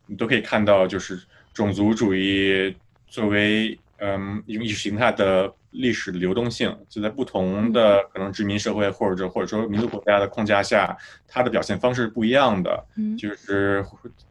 [0.07, 2.75] 你都可以看到就是种族主义
[3.07, 5.55] 作为嗯一种意识形态的。
[5.73, 12.87] 历史的流动性，就在不同的可能殖民社会或者或者说民族国家的框架下，它的表现方式是不一样的。
[12.97, 13.85] 嗯，就是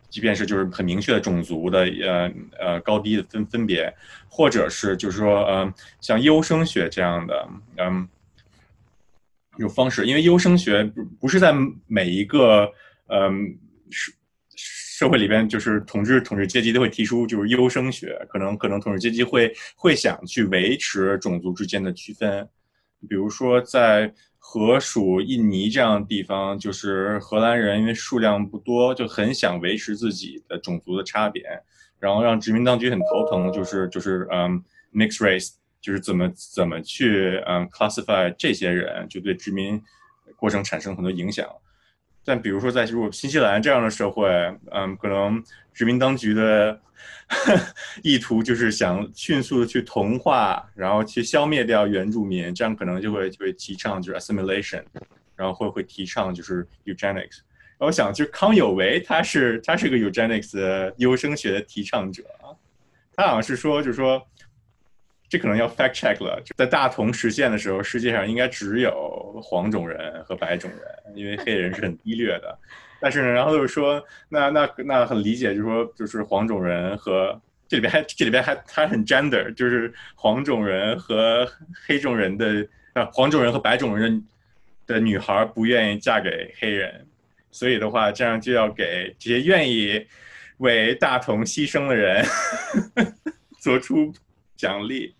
[0.09, 3.93] 即便是就是很明确的种族的呃呃高低的分分别，
[4.29, 8.07] 或者是就是说呃像优生学这样的，嗯，
[9.57, 11.53] 一种方式，因为优生学不不是在
[11.87, 12.71] 每一个
[13.07, 13.57] 嗯
[13.89, 14.11] 社
[15.01, 22.47] 社会里边，就是统治统治阶级都会提出就是优生学，可能可能统治阶级会会想去维持种族之间的区分，
[23.09, 31.41] 比如说在荷属印尼这样的地方，就是荷兰人因为数量不多，就很想维持自己的种族的差别，
[31.99, 35.53] 然后让殖民当局很头疼，就是就是嗯，mix race。
[35.81, 39.81] 就是怎么怎么去嗯 classify 这些人，就对殖民
[40.35, 41.47] 过程产生很多影响。
[42.23, 44.27] 但比如说在如果新西兰这样的社会，
[44.71, 46.79] 嗯，可能殖民当局的
[48.03, 54.83] 意图就是想迅速的去同化，然后去消灭掉原住民，这样可能就会就会提倡就是 assimilation，
[55.35, 57.39] 然后会会提倡就是 eugenics。
[57.77, 62.23] 我想就康有为他是他是个 eugenics 的优生学的提倡者，
[63.15, 64.21] 他好像是说就是说。
[65.31, 66.43] 这可能要 fact check 了。
[66.57, 72.59] 在大同实现的时候，世界上应该只有黄种人和白种人，因为黑人是很低劣的。
[72.99, 81.49] 但是呢，然后就是说，那那那很理解，就是说，就是黄种人和这里边还这里边还还很 gender，就是黄种人和
[81.87, 84.21] 黑种人的啊，黄种人和白种人
[84.85, 87.07] 的女孩不愿意嫁给黑人，
[87.51, 90.05] 所以的话，这样就要给这些愿意
[90.57, 92.21] 为大同牺牲的人
[93.61, 94.13] 做出
[94.57, 95.15] 奖励。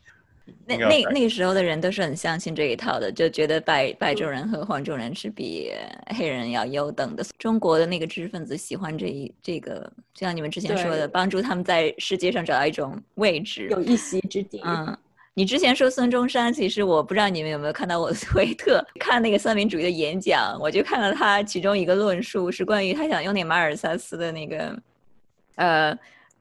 [0.66, 5.72] 那那那个时候的人都是很相信这一套的，就觉得白白种人和黄种人是比
[6.16, 7.24] 黑人要优等的。
[7.38, 14.62] 中国的那个知识分子喜欢这一这个，就像你们之前说的，帮助他们在世界上找到一种位置，有一席之地。
[14.64, 14.98] 嗯，
[15.34, 24.82] 你之前说孙中山，其实我不知道你们有没有看到我的 推特，看那个三民主义的演讲，我就看到他其中一个论述是关于他想用那马尔萨斯的那个
[25.56, 25.98] 呃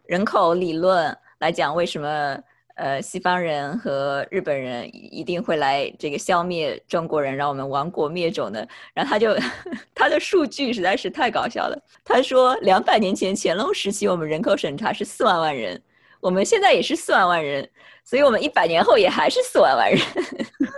[0.07, 2.39] 人口理论来讲为什么。
[2.81, 8.67] 呃，西方人和日本人一定会来这个消灭中国人，让我们亡国灭种的。
[8.95, 9.37] 然后他就
[9.95, 11.79] 他的数据实在是太搞笑了。
[12.03, 15.79] 他说，两百年前乾隆时期，我们人口审查是四万万人，
[16.21, 17.69] 我们现在也是四万万人，
[18.03, 20.01] 所以我们一百年后也还是四万万人。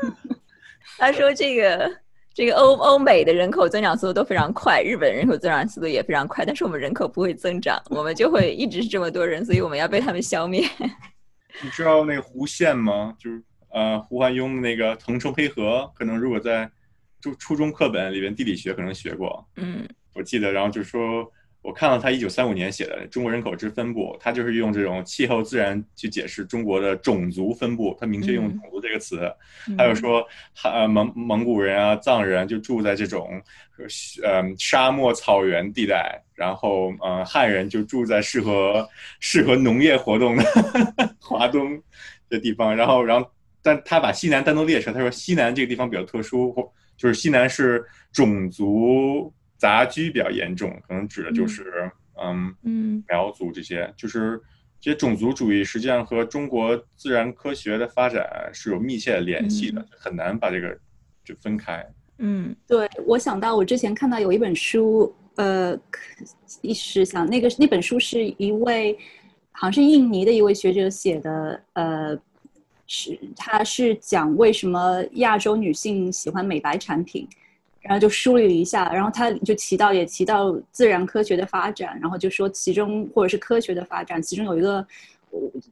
[0.98, 1.96] 他说，这个
[2.34, 10.68] 这个欧欧美的人口增长速度都非常快，日本人口增长速度也非常快，但是我们人口不会增长，我们就会一直是这么多人，所以我们要被他们消灭。
[11.60, 13.14] 你知道那个弧线吗？
[13.18, 16.70] 就是呃，胡焕庸的那个腾冲黑河，可能如果在
[17.20, 19.48] 初初中课本里边地理学可能学过。
[19.56, 21.30] 嗯，我记得，然后就说，
[21.62, 29.32] 我看到他一九三五年写的《中国人口之分布》，他就是用这种气候自然去解释中国的种族分布，他明确用“种族”这个词。
[29.78, 33.40] 还有说，汉蒙蒙古人啊、藏人就住在这种
[34.22, 36.20] 呃沙漠草原地带。
[36.34, 38.88] 然后，呃，汉人就住在适合
[39.20, 40.44] 适合农业活动的
[41.20, 41.80] 华东
[42.28, 42.74] 的地方。
[42.74, 43.30] 然后，然后，
[43.62, 51.88] 但他把西南单独列出来，他说西南这个地方比较特殊，或就是西南是种族杂居比较严重，可能指的就是
[52.20, 53.94] 嗯嗯苗族这些。
[53.96, 54.40] 就是
[54.80, 60.76] 这些种族主义实际上和中国自然科学的发展是有密切的联系的，很难把这个
[61.24, 61.86] 就分开。
[62.18, 65.14] 嗯，对我想到我之前看到有一本书。
[65.36, 65.74] 呃，
[66.60, 68.94] 一时想那个那本书是一位
[69.50, 72.14] 好像是印尼的一位学者写的，呃，
[72.86, 77.26] 是他是讲为什么亚洲女性喜欢美白产品，
[77.82, 84.86] 然后就梳理了一下，然后他就提到也提到自然科学的发展，然后就说其中或者是科学的发展，其中有一个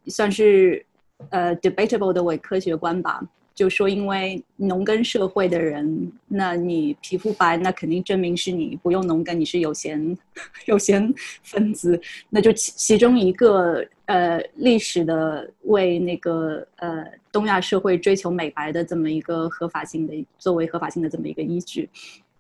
[0.07, 0.85] 算是
[1.31, 3.21] 呃 debatable 的伪科学观吧。
[3.53, 10.17] 就说，因为农耕社会的人，那你皮肤白，那肯定证明是你不用农耕，你是有闲
[10.65, 12.01] 有闲分子。
[12.31, 21.89] 那就其其中一个呃历史的为那个呃东亚社会追求美白的这么一个合法性的作为合法性的这么一个依据，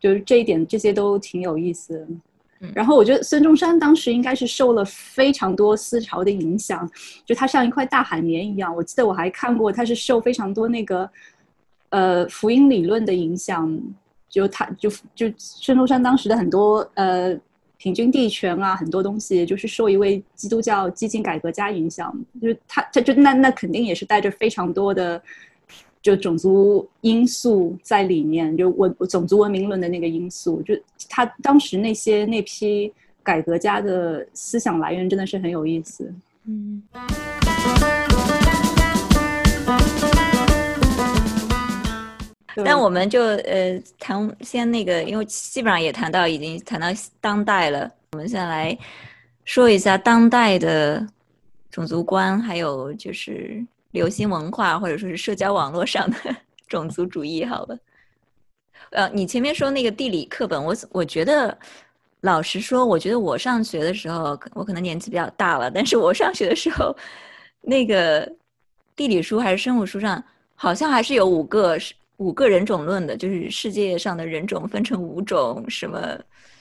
[0.00, 2.04] 就是这一点，这些都挺有意思。
[2.74, 6.90] 然后我觉得孙中山当时应该是受了非常多思潮的影响，
[7.24, 8.74] 就他像一块大海绵一样。
[8.74, 11.09] 我记得我还看过，他是受非常多那个，
[11.90, 13.80] 呃，福音理论的影响。
[14.28, 17.37] 就他就就孙中山当时的很多呃
[17.81, 22.14] 平均地权啊，很多东西就是受一位基督教激进改革家影响。
[22.40, 25.21] 就是他他就那那肯定也是带着非常多的。
[26.03, 30.74] 就种族因素在里面，就文种族文明论的那个因素，就
[31.11, 32.91] 他当时那些那批
[33.22, 36.11] 改革家的思想来源真的是很有意思。
[36.47, 36.83] 嗯。
[42.57, 46.86] 但我们就呃谈先那个，因为基本上也谈到已经谈到
[47.20, 48.76] 当代了，我们先来
[49.44, 51.07] 说一下当代的
[51.70, 53.64] 种族观，还有就是。
[53.92, 56.16] 流行文化或者说是社交网络上的
[56.68, 57.74] 种族主义，好吧？
[58.90, 61.59] 呃，你前面说那个地理课本，我我觉得，
[62.20, 66.96] 老实说，我觉得我上学的时候，我可能年纪比较大了，但是我上学的时候，
[67.62, 68.32] 那个
[68.94, 70.22] 地理书还是生物书上，
[70.55, 71.76] 好像还是有五个
[72.21, 75.99] 五个人种论的，就是世界上的人种分成五种，什么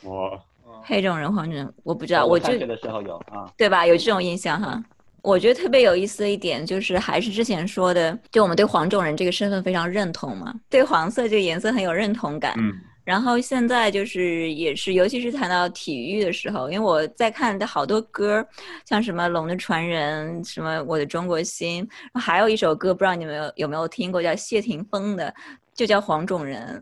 [0.01, 0.41] 我，
[0.83, 3.85] 黑种人、黄种人，我不知道，我我就上学的时候有啊，对吧？
[3.85, 4.81] 有这种印象哈。
[5.21, 12.53] 我觉得特别有意思的一点就是，还是之前说的，就我们对黄种人这个身份非常认同嘛，对黄色这个颜色很有认同感。
[12.57, 12.73] 嗯
[13.09, 18.45] 然后现在就是也是，尤其是谈到体育的时候，因为我在看的好多歌，
[18.85, 21.89] 像什么《龙的传人》，什么《我的中国心》，
[22.19, 25.33] 还有一首歌，不知道你们有有没有听过，叫谢霆锋的，
[25.73, 26.77] 就叫《黄种人》。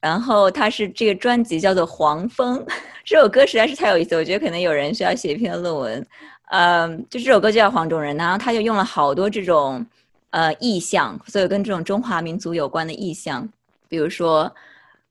[0.00, 2.58] 然后他是这个专辑叫做《黄蜂》，
[3.04, 6.06] 这首歌实在是太有意思，我觉得可能有人需要写一篇论文。
[6.52, 9.84] 嗯，就这首歌就叫《黄种人》，然后他就用了好多这种
[10.30, 13.46] 呃意象，所有跟这种中华民族有关的意象，
[13.90, 14.50] 比如说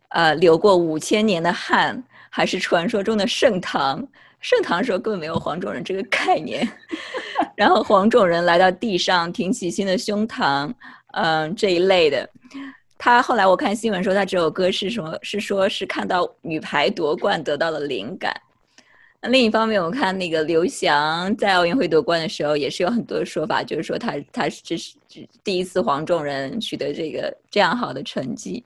[0.10, 4.08] 呃流过五千年的汗，还是传说中的盛唐。
[4.42, 6.66] 盛唐时候根本没有黄种人这个概念，
[7.58, 10.72] 然后黄种人来到地上，挺起新的胸膛，
[11.12, 12.30] 嗯这一类的。
[12.98, 15.14] 他后来我看新闻说，他这首歌是什么？
[15.22, 18.34] 是说是看到女排夺冠得到了灵感。
[19.22, 24.96] 那另一方面，我看那个刘翔在奥运会夺冠的时候，也是有很多说法，就是说他他是这是
[25.44, 28.64] 第一次黄种人取得这个这样好的成绩。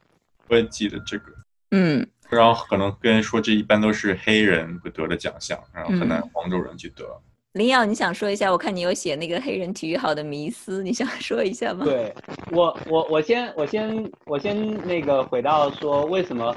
[0.49, 1.32] 我也记得这个。
[1.75, 7.03] 嗯，然后可能跟人说，这一般都是黑人会得的奖项，然后很难嗯黄种人去得。
[7.53, 8.51] 林耀，你想说一下？
[8.51, 11.83] 我看你有写那个黑人体育好的迷思，你想说一下吗？
[11.83, 12.13] 对
[12.51, 16.55] 我，我我先我先我先那个回到说，为什么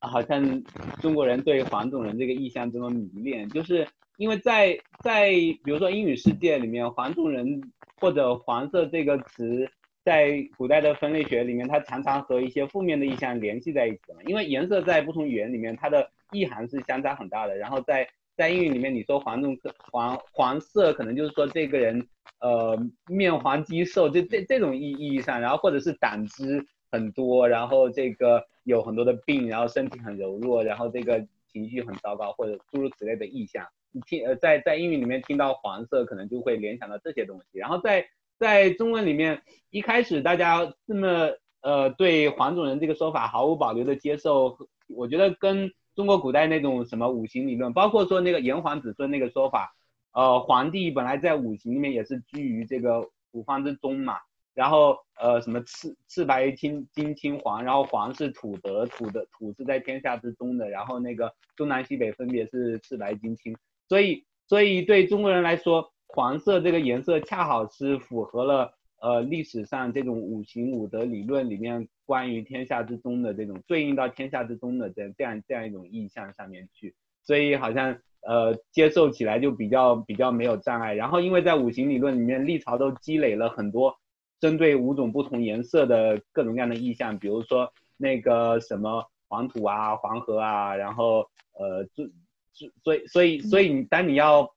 [0.00, 0.62] 好像
[1.00, 3.86] 中国人对黄种人这个意象这么迷恋，就是
[4.16, 7.60] 因为在在比如说英语世界里面，黄种人
[8.00, 9.68] 或者黄色这个词，
[10.04, 19.56] 在古代的分类学里面，它常常和一些负面的意象联系在一起的嘛，因为颜色在不同语言里面，它的意涵是相差很大的，然后在在英语里面，你说黄种
[19.90, 22.04] 黄黄色，可能就是说这个人
[22.40, 22.76] 呃
[23.06, 33.64] 面黄肌瘦，这这这种意意义上，然后或者是胆汁很多，然后这个有很多的病，然后身体很柔弱，然后这个情绪很糟糕，或者诸如此类的意象。
[33.92, 37.58] 你听呃在在英语里面听到黄色，可能就会联想到这些东西。
[37.58, 38.04] 然后在
[38.42, 39.40] 在中文里面，
[39.70, 41.30] 一开始大家这么
[41.60, 49.76] 呃对黄种人这个说法毫无保留的接受，我觉得跟中国古代那种什么五行理论，包括说那个炎黄子孙那个说法，
[50.12, 54.18] 呃，皇帝本来在五行里面也是居于这个五方之中嘛，
[54.54, 63.56] 然后呃什么赤赤白青金青黄，然后黄是土德，土的土是在天下之中的，然后那个东南西北分别是赤白金青，
[63.88, 68.72] 所以所以对中国人来说，黄色这个颜色恰好是符合了。
[69.00, 76.94] 呃，历史上这种五行五德理论里面关于天下之中的这种对应到天下之中的这这样这样一种意象上面去，
[77.24, 80.94] 所以好像呃接受起来就比较比较没有障碍。
[80.94, 83.92] 然后因为在五行理论里面，历朝都积累了很多
[84.38, 92.06] 针对五种不同颜色的各种各样的意象，比如说那个什么黄土啊、黄河啊，然后呃，就
[92.52, 94.48] 就所以所以所以你当你要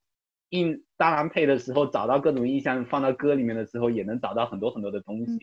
[0.49, 5.39] 印当然配的时候，找到各种意象放到歌里面的时候，也能找到很多很多的东西，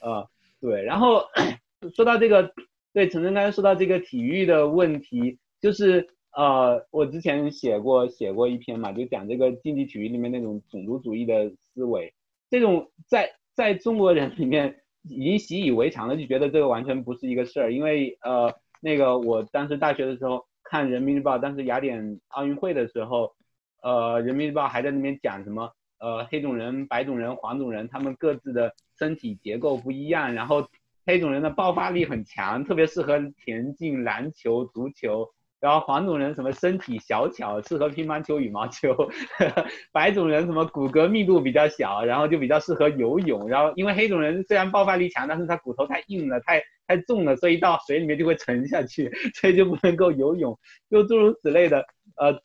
[0.00, 0.28] 呃，
[0.60, 0.82] 对。
[0.82, 1.22] 然后
[1.94, 2.52] 说到这个，
[2.92, 12.12] 对陈晨刚才说到这个体育的问题，就是呃，我之前写过写过一篇嘛，就讲这个竞技体育里面那种种族主义的思维，
[12.50, 23.35] 这种在在中国人里面已经习以为常了，就觉得这个完全不是一个事儿，因为呃，那个我当时大学的时候看人民日报，当时雅典奥运会的时候。
[23.82, 25.70] 呃，人民日报还在那边讲什么？
[25.98, 30.68] 呃，黑种人、白种人、黄种人，他们各自的身体结构不一样，然后
[31.06, 35.26] 黑种人的爆发力很强，特别适合田径、篮球、足球。
[35.58, 38.92] 然后黄种人什么身体小巧，适合乒乓球、羽毛球；
[39.90, 43.48] 白种人什么骨骼密度比较小，然后就比较适合游泳。
[43.48, 50.56] 然后因为黑种人虽然爆发力强，但是他骨头太硬了，太太重了，所以到水里面就会沉下去，所以就不能够游泳，
[50.90, 51.78] 就诸如此类的。
[52.16, 52.38] 呃。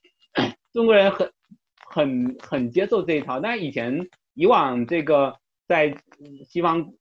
[0.73, 1.31] 中国人很
[1.75, 5.35] 很很接受这一套，但以前以往这个
[5.67, 5.95] 在
[6.45, 6.93] 西方，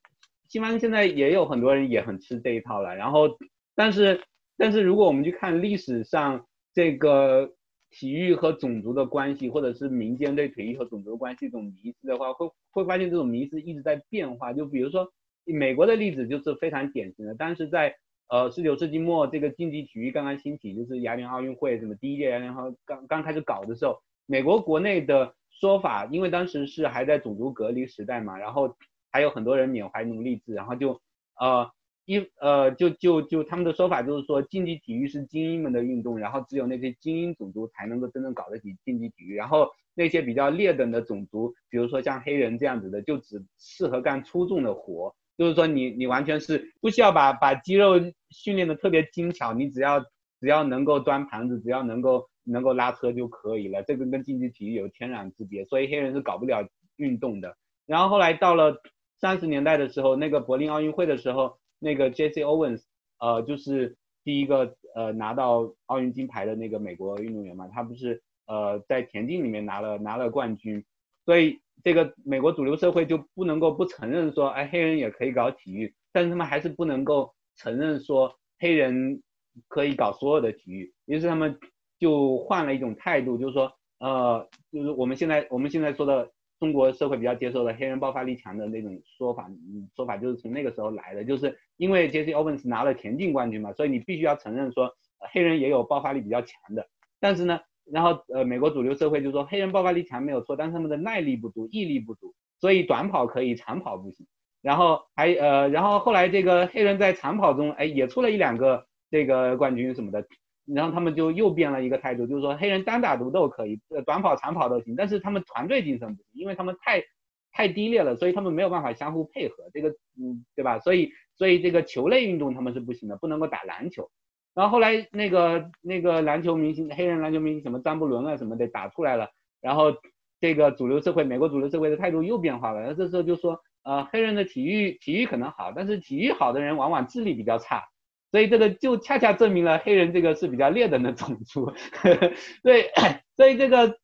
[0.49, 2.95] 西方现在也有很多人也很吃这一套了。
[2.97, 3.29] 然后，
[3.75, 4.21] 但是
[4.57, 7.53] 但是如果我们去看历史上这个
[7.91, 14.53] 体育和种族的关系，或者是民间对体育和种族的关系这种迷思的话，会会发现这种迷思一直在变化。
[14.53, 15.13] 就比如说
[15.45, 17.95] 美国的例子就是非常典型的，但是在
[18.31, 28.77] 呃，十九世纪末，这个竞技体育刚刚兴起，就是雅典奥运会，什么第一届雅典奥刚刚开始搞的时候，美国国内的说法，因为当时是还在种族隔离时代嘛，然后
[29.11, 31.01] 还有很多人缅怀奴隶制，然后就
[31.41, 31.69] 呃
[32.05, 47.95] 一呃，就就就他们的说法就是说，竞技体育是精英们的运动，然后只有那些精英种族才能够真正搞得起竞技体育，然后那些比较劣等的种族，比如说像黑人这样子的，就只适合干粗重的活，就是说你你完全是不需要把把肌肉
[48.29, 50.01] 训练的特别精巧，你只要
[50.39, 57.57] 只要能够端盘子，只要能够能够拉车就可以了，这个跟竞技体育有天壤之别，所以黑人是搞不了运动的。
[57.87, 58.77] 然后后来到了
[59.19, 61.59] 三十年代的时候，那个柏林奥运会的时候。
[61.83, 62.45] 那个 J.C.
[62.45, 62.83] Owens，
[63.21, 70.85] 呃，就是第一个呃拿到奥运金牌的那个美国运动员嘛，他不是呃在田径里面拿了拿了冠军，
[71.25, 79.23] 所以这个美国主流社会就不能够不承认说，哎，黑人也可以搞体育，但是他们还是不能够承认说黑人
[79.69, 81.59] 可以搞所有的体育，于是他们
[81.99, 86.31] 就换了一种态度，就是说，呃，就是我们现在我们现在说的。
[86.61, 89.51] 中国社会比较接受的黑人爆发力强的那种说法，
[89.97, 94.95] 说法就是从那个时候来的，就是因为 Jesse Owens 拿了田径冠军嘛，所以你必须要承认说
[95.33, 96.87] 黑人也有爆发力比较强的。
[97.19, 97.61] 但是呢，
[97.93, 104.27] 然后呃美国主流社会就说黑人爆发力强没有错，但是他们的耐力不足，毅力不足，所以短跑可以，长跑不行。
[104.63, 110.27] 然后还呃然后后来这个黑人在长跑中哎也出了一两个这个冠军什么的。
[110.67, 117.03] 然后他们就又变了一个态度，就是说黑人单打独斗可以，短跑、长跑都行，但是他们团队精神不行，因为他们太
[117.51, 120.79] 太低劣了，所以他们没有办法相互配合，这个，嗯，对吧？
[120.79, 124.09] 所以，所以这个球类运动他们是不行的，不能够打篮球。
[124.55, 129.29] 然后后来那个那个篮球明星，黑人篮球明星什么张伯伦啊什么的打出来了，
[129.61, 129.93] 然后
[130.41, 137.85] 这个主流社会，美国主流社会的态度又变化了，那这时候就说，呃，黑人的体育体育可能好，但是体育好的人往往智力比较差。
[138.33, 141.73] 所以这个就恰恰证明了黑人这个是比较劣等的种族，
[142.63, 142.93] 对，
[143.35, 143.97] 所以这个，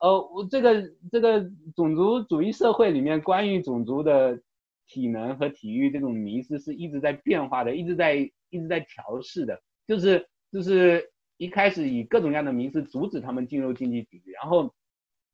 [0.00, 0.82] 呃，我这个
[1.12, 1.44] 这个
[1.76, 4.40] 种族主义社会里面关于种族的
[4.86, 8.14] 体能和体育这种迷思是一直在变化的，一直在
[8.48, 14.72] 一直在调试的，就是就是一开始以各种各样的名词阻止他们进入竞技体育，然后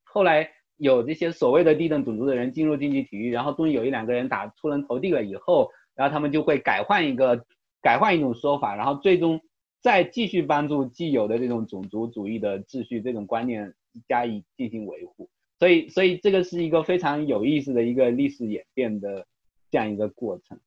[0.03, 7.45] 后来有这些所谓的低等种族的人进入竞技体育，然后终于有一两个人打出人头地了以后，然后他们就会改换一个。
[7.81, 9.39] 改换一种说法，然后最终
[9.79, 13.75] 再继续帮助既有的这种种族主义的秩序、这种观念
[14.07, 15.29] 加以进行维护。
[15.59, 19.27] 所以，所以这个是一个非常有意思的一个历史演变的
[19.69, 20.59] 这样一个过程。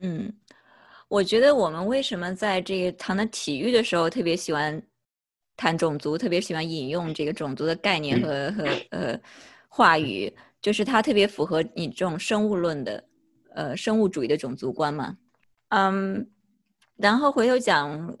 [0.00, 0.34] 嗯，
[1.08, 4.80] 我觉得我们为什么在这个谈到体育的时候特别喜欢
[5.56, 9.18] 谈种族，特别喜欢引用这个种族的概念和和呃
[9.68, 13.04] 话语，就是它特别符合你这种生物论的
[13.54, 15.16] 呃生物主义的种族观嘛。
[15.68, 16.28] 嗯。
[16.96, 18.16] 然后回头讲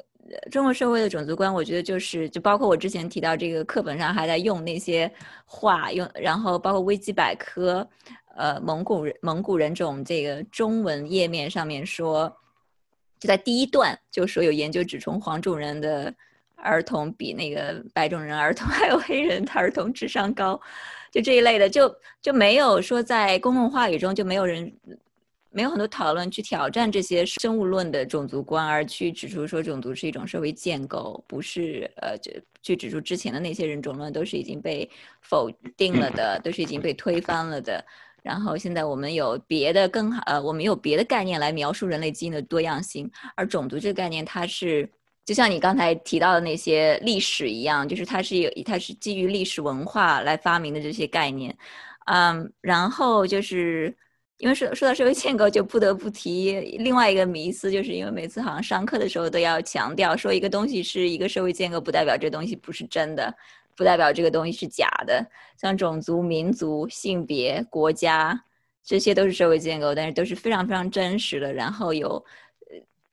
[0.50, 5.10] 中国社会的种族观，我觉得就是就包括我之前提到这个课本上还在用那些
[5.46, 7.88] 话用，然后包括维基百科，
[8.36, 12.30] 呃，蒙古人蒙古人种这个中文页面上面说，
[13.18, 16.12] 就在第一段就说有研究指出黄种人的
[16.56, 20.60] 儿童比那个白种人儿童 还有黑人的儿童智商高，
[21.10, 24.72] 就这一类的，就就没有说在公共话语中就没有人。
[25.48, 32.30] 没有很多讨论去挑战这些生物论的种族观，而去指出说种族是一种社会建构，不是呃，就
[32.62, 34.86] 去指出之前的那些人种论都是已经被
[35.22, 37.82] 否定了的，都是已经被推翻了的。
[38.26, 44.90] 然后现在我们有别的更好呃，我们有别的概念来描述人类基因的多样性，而种族这个概念，它是
[45.24, 51.56] 就像你刚才提到的那些历史一样，就是它是有它是基于历史文化来发明的这些概念，
[52.06, 53.96] 嗯，然后就是。
[54.38, 63.34] 因为说说到社会建构，就不得不提另外一个迷思，就是因为每次好像上课的时候都要强调，说一个东西是一个社会建构，不代表这东西不是真的，
[63.76, 65.24] 不代表这个东西是假的。
[65.56, 68.42] 像种族、民族、性别、国家，
[68.82, 71.52] 这些都是社会建构，但是都是非常非常真实的。
[71.52, 72.24] 然后有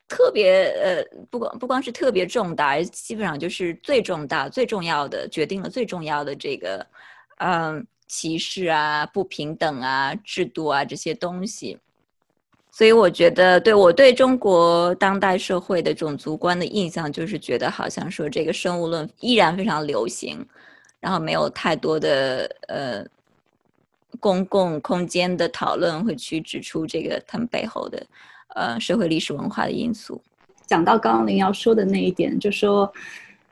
[0.08, 6.88] 特别呃，不光不光是特别重大，而基本上就是最重大、最重要的，决定了最重要的这个，
[7.38, 7.86] 嗯。
[8.06, 11.80] 歧视啊，不平等啊，制度啊，这些东西，
[12.76, 20.44] 所以我觉得，对我对中国当代社会的种族观的印象，就是觉得好像说这个生物论依然非常流行，
[21.00, 23.06] 然后没有太多的呃
[24.20, 28.04] 公共空间的讨论会去指出这个他们背后的
[28.56, 30.20] 呃社会历史文化的因素。
[30.66, 32.92] 讲到刚刚林瑶说的那一点，就说。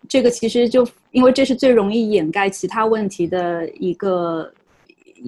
[0.09, 4.51] 这个其实就因为这是最容易掩盖其他问题的一个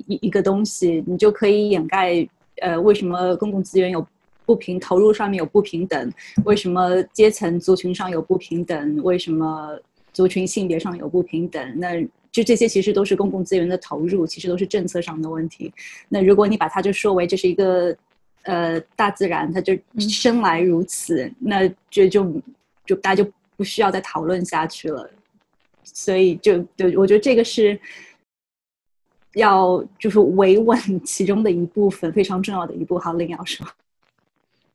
[0.07, 2.27] 一一个东西，你就可以掩盖
[2.64, 4.05] 呃为什么公共资源有
[4.45, 6.11] 不平投入上面有不平等，
[6.45, 9.78] 为什么阶层族群上有不平等，为什么
[10.11, 11.61] 族群性别上有不平等？
[11.78, 12.01] 那
[12.32, 15.72] 就这些其实都是公共资源的投入，其实都是政策上的问题。
[16.09, 17.95] 那如果你把它就说为这是一个
[18.43, 22.41] 呃大自然，它就生来如此，那就就
[22.86, 25.09] 就大家就不需要再讨论下去了。
[25.84, 27.80] 所以就就我觉得这个是
[29.36, 32.97] 要就是维稳其中的一部分，非常重要的一步。
[32.99, 33.65] 好，林瑶说。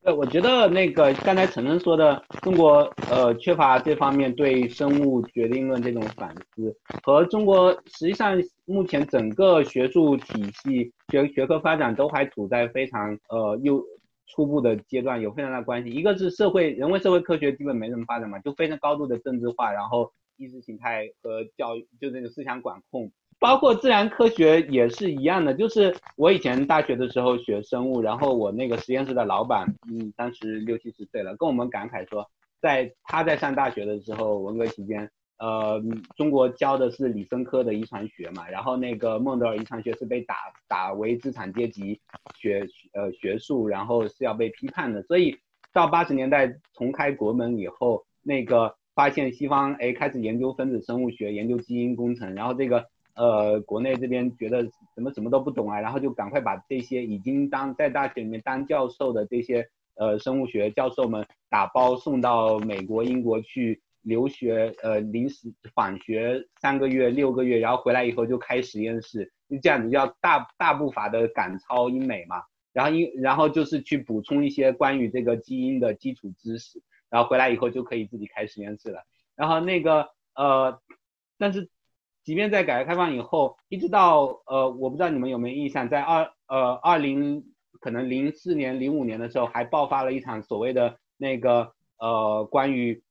[0.00, 13.84] 对，我觉得那个刚才陈晨说的，中国呃缺乏这方面对生物决定论这种反思，和中国实际上目前整个学术体系学学科发展都还处在非常呃又
[14.28, 15.90] 初步的阶段，有非常大关系。
[15.90, 23.10] 一个是社会人文社会科学基本没什么发展嘛，就非常高度的政治化，然后意识形态和教育就那个思想管控。
[23.40, 32.28] 包括自然科学也是一样的，就是我以前大学的时候学生物，然后我那个实验室的老板，嗯，当时六七十岁了，跟我们感慨说，
[32.60, 35.08] 在他在上大学的时候，文革期间，
[35.38, 35.80] 呃，
[36.16, 40.34] 中国教的是理生科的遗传学嘛，然后那个孟德尔遗传学是被打
[40.66, 42.00] 打为资产阶级
[42.34, 45.36] 学呃学术，然后是要被批判的，所以
[45.72, 52.84] 到八十年代重开国门以后，那个发现西方哎开始研究分子生物学，研究基因工程，然后这个。
[53.18, 54.62] 呃，国内这边觉得
[54.94, 79.02] 怎么什么都不懂啊，然后就赶快把这些已经当在大学里面当教授的这些呃生物学教授们打包送到美国、英国去留学，呃，临时访学三个月、六个月，然后回来以后就开实验室，就这样子要大大步伐的赶超英美嘛，然后英然后就是去补充一些关于这个基因的基础知识，然后回来以后就可以自己开实验室了，
[79.34, 80.80] 然后那个呃，
[81.36, 81.68] 但是。
[82.28, 87.42] 即便在改革开放以后，一直到呃，我不知道你们有没有印象，在二呃二零
[87.80, 93.02] 可能零四年、零五年的时候，还爆发了一场所谓的那个呃关于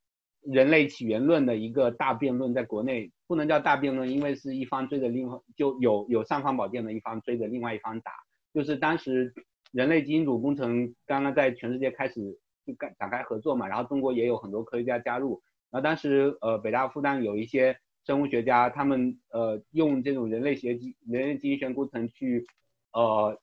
[0.43, 8.11] 人类起源论的一个大辩论，在国内不能叫大辩论，因为是一方追着另就有有尚方宝剑的一方追着另外一方打，
[8.53, 9.33] 就是当时
[9.71, 12.21] 人类基因组工程刚刚在全世界开始
[12.67, 15.41] 就展展开合作嘛，然后中国也有很多科学家加入，
[15.71, 17.79] 然后当时呃北大复旦有一些。
[18.07, 22.47] 生物学家他们呃用这种人类学基人类基因学工程去
[22.93, 23.37] 呃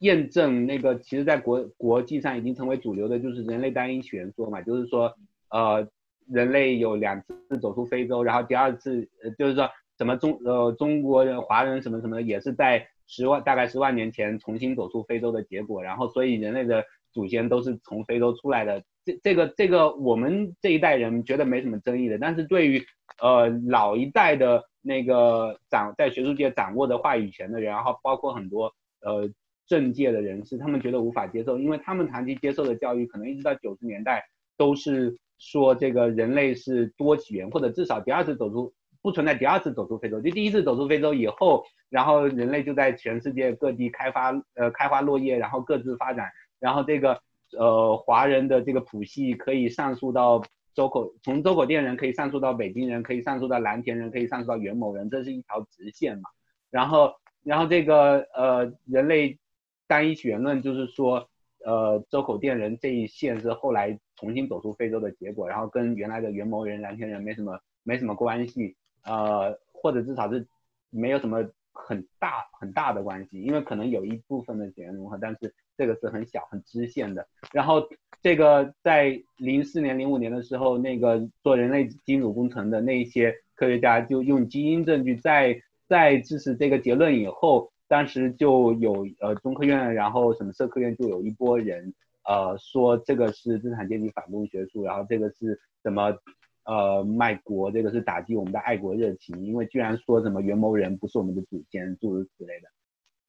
[0.00, 5.12] 验证那个其实在国国际上已经成为主流的就是人类单一起源说嘛，就是说
[5.48, 5.88] 呃
[6.28, 18.82] 人类有两次走出非洲，然后第二次呃就是说什么中呃中国人华人什么什么也是在十万大概十万年前重新走出非洲的结果，然后所以人类的祖先都是从非洲出来的。
[19.04, 22.84] 这这个这个我们这一代人觉得没什么争议的，但是对于
[23.20, 29.28] 呃老一代的那个掌在学术界掌握的话语权的人，然后包括很多呃
[29.66, 34.24] 政界的人士，他们觉得无法接受，因为他们长期接受的教育可能一直到九十年代
[34.56, 46.30] 都是说这个人类是多起源，或者至少第二次走出不存在第二次走出非洲，就第一次走出非洲以后，然后人类就在全世界各地开发呃开花落叶，然后各自发展，
[46.62, 47.20] 然后这个。
[47.58, 50.42] 呃，华人的这个谱系可以上溯到
[50.72, 56.30] 周口，从周口店人可以上溯到北京人，可以上溯到蓝田人，可以上溯到元谋人，这是一条直线嘛。
[56.70, 59.38] 然后，然后这个呃人类
[59.86, 61.28] 单一起源论就是说，
[61.62, 70.48] 呃周口店人这一线是后来重新走出非洲的结果，然后跟原来的元谋人、蓝田人没什么没什么关系，呃或者至少是
[70.88, 71.46] 没有什么。
[71.74, 77.26] 很大很大的关系，因为可能有一部分的起源融合，但是这个是很小很支线的。
[77.52, 77.88] 然后
[78.20, 91.92] 这个在零四年零五年的时候，那个做人类基因组工程的那些科学家就用基因证据在在支持这个结论以后，当时就有呃中科院，然后什么社科院就有一波人
[92.28, 96.16] 呃说这个是资产阶级反动学术，然后这个是什么？
[96.64, 102.68] 呃，卖国这个是打击我们的爱国热情，因为居然说什么元谋人不是我们的祖先，诸如此类的。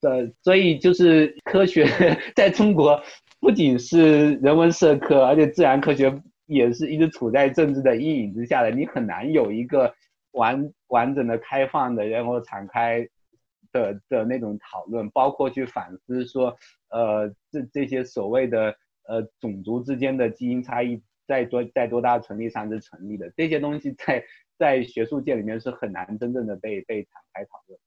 [0.04, 1.86] 呃所以就是科学
[2.36, 3.01] 在中国
[3.39, 8.70] 不仅是人文社科，而且自然科学也是一直处在政治的阴影之下的。
[8.72, 9.93] 你很难有一个
[10.32, 13.08] 完完整的、开放的，然后敞开
[13.72, 16.56] 的的那种讨论，包括去反思说，
[16.89, 18.76] 呃，这这些所谓的
[19.08, 21.01] 呃种族之间的基因差异。
[21.26, 24.22] 在多在多大成立上是成立的，这些东西在
[24.58, 27.80] 在学术界里面是很难真正的被被展开讨论。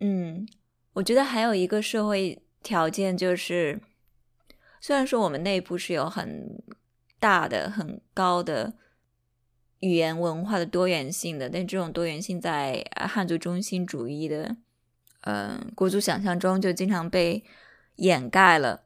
[0.00, 0.48] 嗯，
[0.96, 3.78] 我觉得还有一个社会条件就是，
[4.80, 6.62] 虽然说我们内部是有很
[7.20, 8.72] 大的、很高的
[9.80, 14.56] 语言文化的多元性的，但这种多元性在汉族中心主义的
[15.20, 17.44] 嗯国族想象中就经常被
[17.96, 18.84] 掩盖了。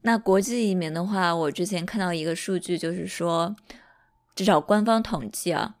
[0.00, 3.54] 那国际移民的话，我之前看到一个数据，就是说，
[4.34, 5.76] 至少官方统计啊，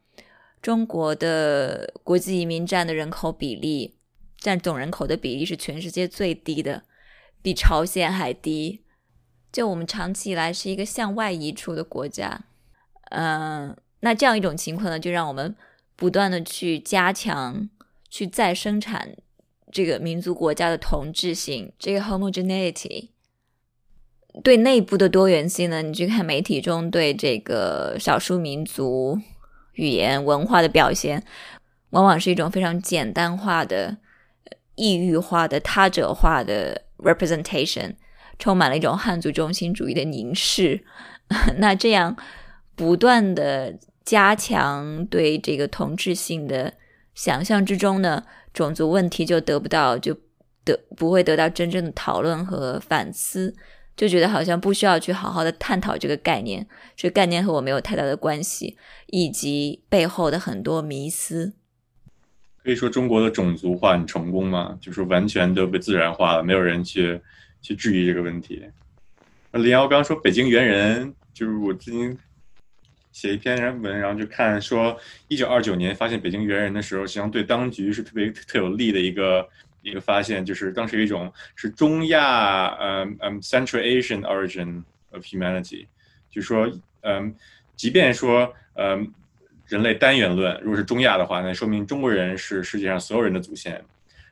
[0.60, 3.97] 中国的国际移民占的人口比例，
[4.38, 6.84] 占总人口的比例是全世界最低的，
[7.42, 8.84] 比朝鲜还低。
[9.50, 12.44] 就我们长期以来是一个向外移出的国家，
[13.10, 15.56] 嗯，那这样一种情况呢，就让我们
[15.96, 17.68] 不断的去加强、
[18.10, 19.16] 去再生产
[19.72, 23.08] 这个民族国家的同质性，这个 homogeneity。
[24.44, 29.18] 对内部的多元性呢，你去看媒体中对这个少数民族
[29.72, 31.24] 语言文化的表现，
[31.90, 33.96] 往往是一种非常简单化的、
[34.78, 37.96] 异域化的、他者化的 representation。
[38.40, 40.84] 充满了一种汉族中心主义的凝视，
[41.58, 42.16] 那这样
[42.76, 46.74] 不断的加强对这个同质性的
[47.16, 48.22] 想象之中呢，
[48.54, 50.16] 种族问题就得不到就
[50.62, 53.56] 得不会得到真正的讨论和反思，
[53.96, 56.64] 就觉得好像不需要去好好的探讨这个概念，
[56.94, 61.54] 这概念和我没有太大的关系，以及背后的很多迷思。
[62.68, 64.76] 可以说中国的种族化很成功吗？
[64.78, 67.18] 就是完全都被自然化了，没有人去。
[67.60, 68.62] 去质疑这个问题。
[69.50, 72.16] 林瑶刚说北京猿人，就是我最近
[73.10, 74.96] 写一篇文，然后就看说，
[75.26, 79.48] 一九二九年发现北京猿人的时候，实际上对当局是特别特有利的一个
[79.82, 85.88] 一个发现，就是当时一种是中亚，嗯嗯，Central Asian origin of humanity，
[86.30, 87.34] 就说，嗯，
[87.74, 89.12] 即便说，嗯，
[89.68, 93.80] 人类单元论，如果是中亚的话，那说明中国人是世界上所有人的祖先。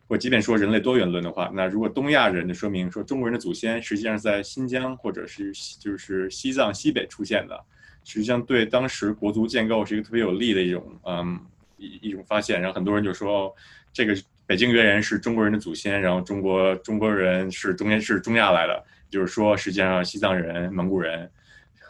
[0.08, 7.60] 或即便说人类多元论的话，那如果东亚人就说明说中国人的祖先实际上是在新疆或者是就是西藏西北出现的，
[8.04, 11.40] 实际上对当时国族建构是一个特别有利的一种嗯
[11.76, 12.60] 一一种发现。
[12.60, 13.52] 然后很多人就说
[13.92, 14.16] 这个
[14.46, 21.28] 北京猿人是中国人的祖先，然后中国中国人是中间是中亚来的，就是说实际上西藏人、蒙古人、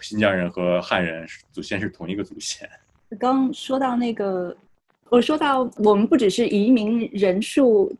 [0.01, 2.66] 新疆人和汉人祖先是同一个祖先。
[3.18, 4.57] 刚说到那个，
[5.09, 7.94] 我说到我们不只是移民人数。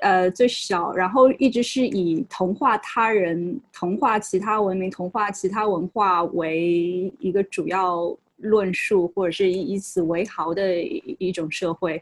[0.00, 12.00] 呃，最小，然后一直是以同化他人、同化其他文明、同化其他文化为一个主要论述，或者是以以此为豪的一种社会。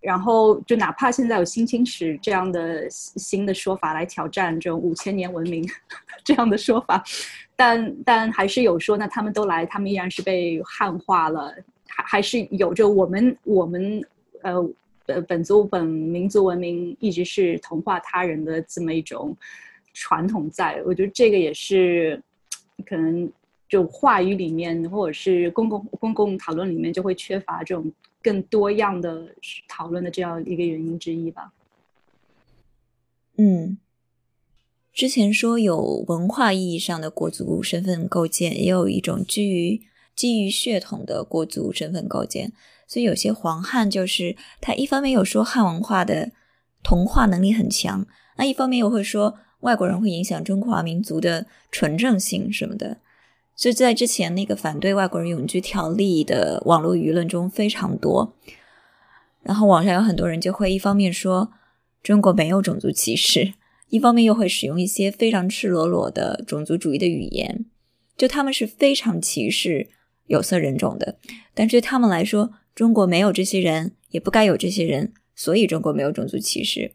[0.00, 5.66] 然后，就哪怕现在有新清史这样的新的说法来挑战这种五千年文明
[6.22, 7.02] 这样的说法，
[7.56, 11.54] 但但还是有说，那他们都来，他们依然是被汉化了，
[11.90, 14.02] 还还是有着我们我们
[14.42, 14.70] 呃。
[15.06, 19.36] 呃，本族本民族文明一直是同化他人的这么一种
[19.92, 22.22] 传统，在我觉得这个也是
[22.86, 23.28] 可能
[23.68, 27.90] 就话语里面或者是公共公共讨论里面就会缺乏这种
[28.22, 29.26] 更多样的
[29.66, 31.52] 讨论的这样一个原因之一吧。
[33.36, 33.78] 嗯，
[34.92, 39.82] 之前说有文化意义上的国族身份构建，也有一种基于
[40.20, 42.52] 基于血统的国族身份构建。
[42.86, 46.30] 所以有些黄汉就是他一方面有说汉文化的
[46.82, 48.06] 同化能力很强，
[48.36, 52.98] 那一方面又会说外国人会影响中华民族的纯正性什么的。
[53.56, 58.34] 所以在之前那个反对外国人永居条例的网络舆论中非常多，
[59.42, 61.50] 然后网上有很多人就会一方面说
[62.02, 63.54] 中国没有种族歧视，
[63.88, 67.64] 一方面又会使用一些非常赤裸裸的种族主义的语言，
[68.16, 69.88] 就他们是非常歧视
[70.30, 71.18] 有色人种的，
[71.52, 72.52] 但对他们来说。
[72.72, 76.92] 中国没有这些人，也不该有这些人，所以中国没有种族歧视。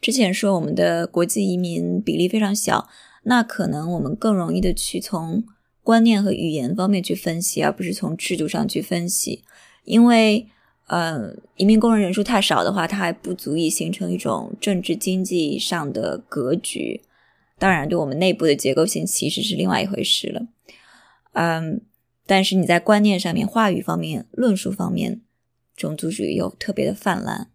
[0.00, 2.88] 之前说我们的国际移民比例非常小，
[3.24, 5.42] 那可能我们更容易的去从
[5.82, 9.42] 观念和语言方面去分析，而不是从制度上去分析。
[9.84, 10.46] 因为，
[10.86, 17.00] 呃，移民工人人数太少的话，它还不足以形成一种政治经济上的格局。
[17.58, 20.46] 当然，对我们内部的结构性歧视是另外一回事了。
[21.32, 21.80] 嗯。
[22.26, 25.20] 但是你在观念上面、话语方面、论述方面，
[25.76, 27.50] 种族主义又特别的泛滥。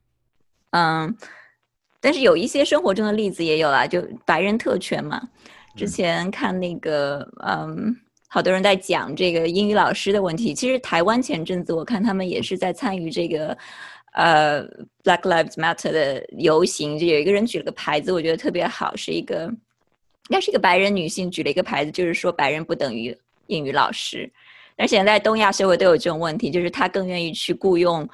[0.71, 1.15] 嗯，
[1.99, 5.29] 但是有一些生活中的例子也有啦，就白人特权嘛。
[5.75, 7.95] 之前看那个，嗯，
[8.27, 10.53] 好多人在讲这个英语老师的问题。
[10.53, 13.57] 其实台湾前阵子我看他们也是在参与这个，
[14.13, 14.63] 呃
[15.03, 23.17] ，Black Lives Matter 的游行，就有一个人举了个牌子，我觉得特别好，是一个应该是一个白人女性举了一个牌子，就是说白人不等于
[23.47, 24.31] 英语老师。
[24.79, 28.07] 而且在东亚社会都有这种问题，就是他更愿意去雇佣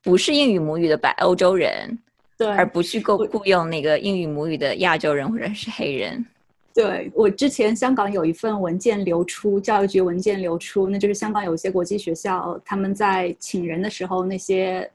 [0.00, 1.98] 不是英语母语的白欧洲人，
[2.38, 6.24] 对，而不去雇雇佣那个英语母语的亚洲人或者是黑人。
[6.72, 14.88] 对我之前香港有一份文件流出，教育局文件流出，那就是香港有些国际学校他们在请人的时候，那些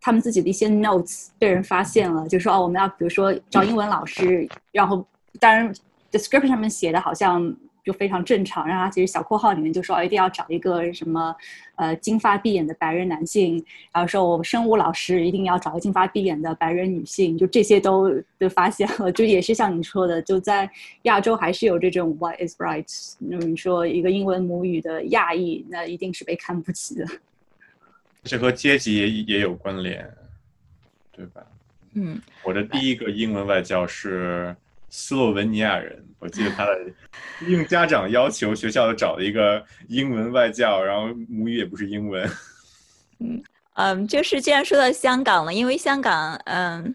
[0.00, 5.06] 他们自己的一些 notes 被人发现了，就说哦，我们要比如说找英文老师，然后
[5.38, 5.72] 当然
[6.10, 7.56] description 上面写的好像。
[7.84, 8.66] 就非常正常。
[8.66, 11.34] 然后他其实小括号里面就说一定要找一个什么
[11.76, 19.10] 呃金发碧眼的白人男性，然后说我们生物老师一定要找个金发碧眼的白人女性，就这些都都发现了。
[19.12, 20.70] 就也是像你说的，就在
[21.02, 23.14] 亚洲还是有这种 white is right。
[23.18, 27.06] 那你说一个英文母语的亚裔，那一定是被看不起的。
[28.24, 30.06] 这和阶级也也有关联，
[31.10, 31.42] 对吧？
[31.94, 34.54] 嗯，我的第一个英文外教是
[34.90, 36.78] 斯洛文尼亚人，我记得他的
[37.46, 42.28] 应家长要求，学校找了一个英文外教，然后母语也不是英文。
[43.20, 43.42] 嗯
[43.74, 46.94] 嗯，就是既然说到香港了，因为香港嗯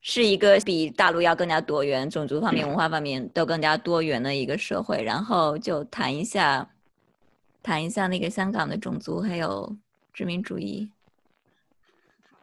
[0.00, 6.68] 是一个比大陆要更加多元，种族方面、文化方面都更加多元的一个社会，然后就谈一下
[7.62, 9.76] 谈一下那个香港的种族还有
[10.12, 10.88] 殖民主义。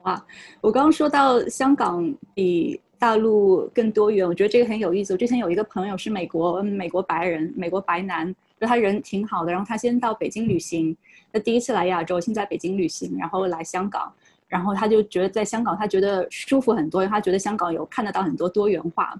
[0.03, 0.25] 哇，
[0.61, 5.13] 我刚刚说到香港比大陆更多元，我觉得这个很有意思。
[5.13, 9.51] 我之前有一个朋友是美国美国白人，美国白男，就他人挺好的。
[9.51, 10.95] 然后他先到北京旅行，
[11.31, 14.11] 他第一次来亚洲，先在北京旅行，然后来香港，
[14.49, 19.13] 然后他就觉得在香港他觉得舒服很多，因为他觉得香港有看得到很多多元化。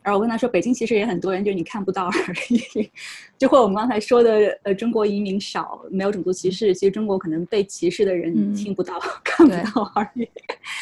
[0.00, 2.90] 然后我跟他说，北京其实也很多人，就是你看不到而已。
[3.38, 10.28] 就或我们刚才说的，呃，中国移民少，没有种族歧视，其实中国可能被歧视的人听不到、 看不到而已。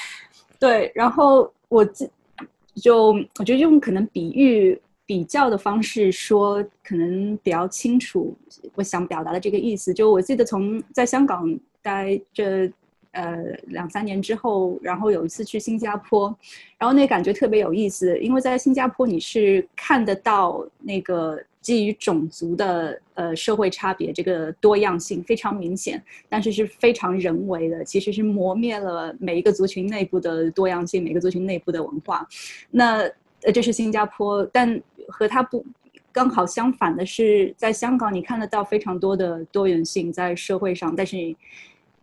[0.59, 2.05] 对，然后我就
[2.77, 8.37] 就我觉得用可能比喻、比较的方式说，可能比较清楚
[8.75, 9.93] 我想表达的这个意思。
[9.93, 12.71] 就我记得从在香港待这。
[13.15, 16.35] 呃，两三年之后，然后有一次去新加坡，
[16.79, 32.29] 然后那感觉特别有意思，因为在新加坡你是看得到那个基于种族的呃社会差别，这个多样性非常明显，但是是非常人为的，其实是磨灭了每一个族群内部的多样性，每个族群内部的文化。
[32.71, 32.99] 那
[33.43, 35.65] 呃，这是新加坡，但和它不
[36.13, 41.35] 刚好相反的是，在香港你看得到非常多的多元性在社会上，但是你。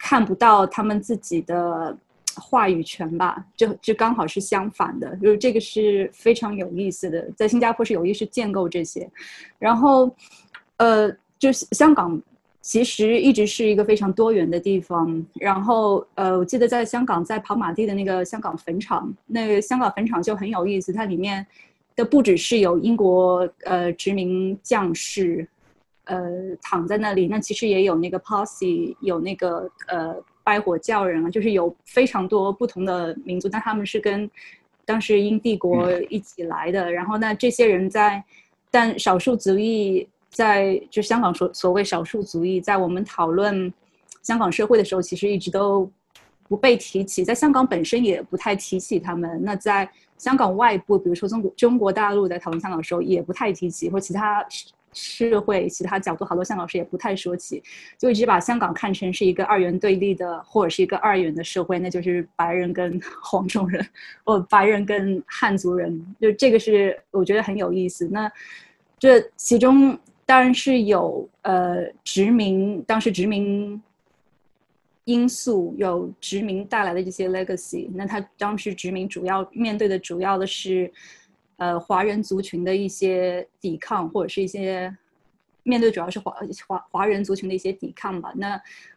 [0.01, 1.97] 看不到他们自己的
[2.40, 3.46] 话语权吧？
[3.56, 7.30] 就就刚好是相反的，就是这个是非常有意思的。
[7.36, 9.10] 在新加坡是有意识建构这些，
[9.58, 10.10] 然后，
[10.78, 12.22] 呃，就是香港
[12.62, 15.26] 其实一直是一个非常多元的地方。
[15.36, 21.46] 然后，呃，我记得在香港在跑马地的那个香港坟场，那个香港坟场就很有意思，它里面
[21.96, 25.48] 的不只是有英国呃殖民将士。
[26.06, 26.28] 呃，
[26.60, 30.16] 躺在那里，那其实也有那个 Posse，有那个呃
[30.50, 34.28] 拜火教人啊，就是有非常多不同的民族，但他们是跟
[34.84, 36.91] 当时英帝国一起来的。
[36.91, 38.24] 然后那这些人在，
[38.72, 43.72] 但少数族裔在就香港所所谓少数族裔，在我们讨论
[44.24, 45.88] 香港社会的时候，其实一直都
[46.47, 49.39] 不被提起，在香港本身也不太提起他们。
[49.43, 49.88] 那在
[50.18, 54.43] 香港外部，比如说中国中国大陆在讨论香港的时候，也不太提起，或其他。
[54.94, 57.62] 社会其他角度，好多香港师也不太说起，
[57.98, 63.86] 就一直把香港看成是一个二元对立的，或者是一个二元的社会，那就是白人跟 黄种人，
[64.24, 68.08] 或白人跟汉族人，就这个是我觉得很有意思。
[68.08, 68.32] 那
[68.98, 73.82] 这其中当然是有呃殖民，当时殖民
[75.06, 77.90] 因素，有殖民带来的这些 legacy。
[77.94, 80.92] 那他当时殖民主要面对的主要的是。
[81.60, 84.95] 呃，华人族群的一些抵抗，或者是一些
[85.64, 86.34] 面对主要是华
[86.66, 88.32] 华华人族群的一些抵抗吧。
[88.38, 88.51] 那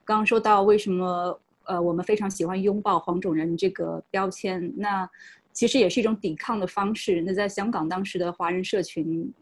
[0.04, 5.08] 刚刚说到为什么呃我们非常喜欢拥抱黄种人这个标签，那
[5.52, 7.20] 其实也是一种抵抗的方式。
[7.22, 9.34] 那在香港当时的华人社群，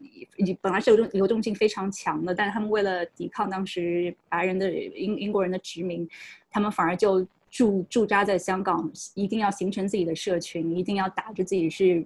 [0.62, 6.09] 本来是流动流动性非常强的，但是他们为了抵抗当时白人的英英国人的殖民，
[6.51, 12.03] 他们反而就驻驻扎在香港，一定要形成自己的社群，一定要打着自己是。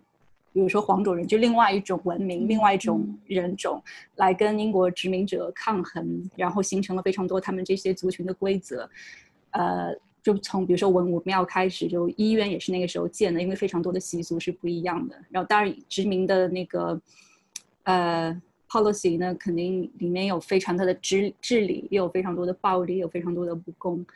[0.55, 3.83] 比如说黄种人，就另外一种文明，另外一种人种，
[4.15, 8.89] 来跟英国殖民者抗衡，然后形成了非常多他们这些族群的规则。
[9.51, 9.93] 呃，
[10.23, 15.17] 就从比如说文武庙开始，就医院也是那个时候建的，因为非常多的习俗是不一样的。
[15.29, 17.01] 然后当然殖民的那个
[17.83, 24.07] 呃 policy 呢，肯定里面有非常多的治治理，也有非常多的暴力，有非常多的不公。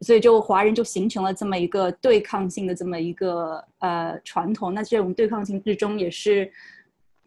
[0.00, 4.74] 所以，就华人就形成了这么一个对抗性的这么一个呃传统。
[4.74, 6.52] 那这种对抗性之中，也是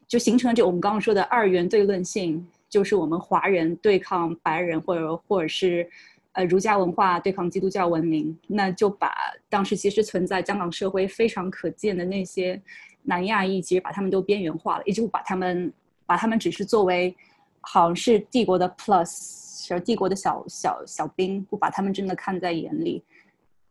[0.07, 5.89] 就形成了就我们刚刚说的二元对论性，就是我们华人对抗白人，或者或者是
[6.33, 8.37] 呃儒家文化对抗基督教文明。
[8.45, 9.15] 那就把
[9.49, 12.61] 当时其实存在香港社会非常可见的那些
[13.01, 15.73] 南亚裔，其实把他们都边缘化了，也就把他们
[16.05, 17.15] 把他们只是作为
[17.61, 19.48] 好像是帝国的 plus。
[19.77, 23.03] 帝国的小小小兵，不把他们真的看在眼里。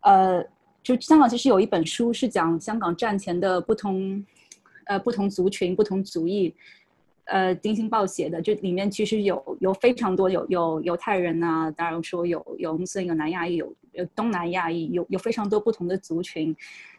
[0.02, 0.44] 呃，
[0.82, 4.24] 就香港其实有一本书是讲香港战前的不同，
[4.84, 6.54] 呃，不同族群、不同族裔，
[7.24, 16.54] 呃《丁新报》写的，就里面其实有有非常多有有犹太人啊，当然说有有穆斯林、有南亚裔、有有东南亚裔，有有非常多不同的族群，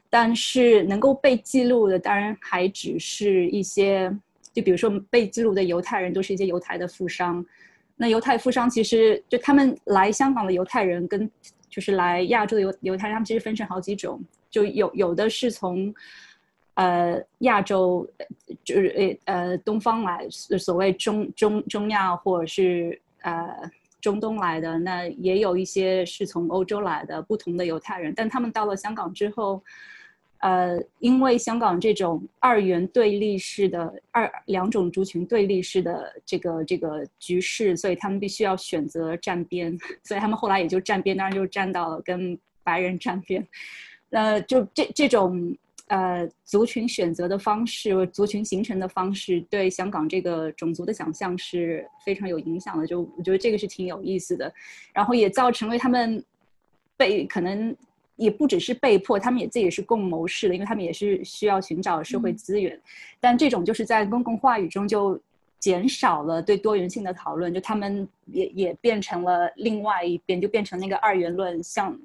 [0.10, 4.14] 但是能够被记录的，当然还只是一些，
[4.54, 7.46] 就比如说被记录的犹太人都是一些犹太的富商。
[8.00, 11.30] 那犹太富商其实就他们来香港的犹太人，跟
[11.70, 14.20] 就是来亚洲的犹犹太人，他们其实分成好几种，
[14.50, 15.94] 就有有的是从。
[16.76, 18.10] 呃，亚洲
[18.64, 23.70] 就是呃呃东方来，所谓中中中亚或者是呃
[24.00, 29.62] 中东来的，那也有一些是从欧洲来的不同的犹太人，但他们到了香港之后，
[30.40, 43.46] 呃，因为香港这种二元对立式的二两种族群对立式的这个这个局势，所以他们必须要选择站边， 所以他们后来也就站边，当然就站到了跟白人站边，
[44.12, 45.56] 呃，就这这种。
[45.92, 52.86] 呃，族群选择的方式，族群形成的方式，对香港这个种族的想象是非常有影响的。
[52.86, 54.54] 就我觉得这个是挺有意思的，
[54.94, 56.24] 然后也造成为他们
[56.96, 57.76] 被可能
[58.20, 62.80] 也不只是被迫，他们也自己也是共谋式的，因为他们也是需要寻找社会资源。
[63.20, 65.20] 但这种就是在公共话语中就
[65.58, 71.98] 减少了对多元性的讨论，就他们也也变成了另外一边，就变成那个二元论，像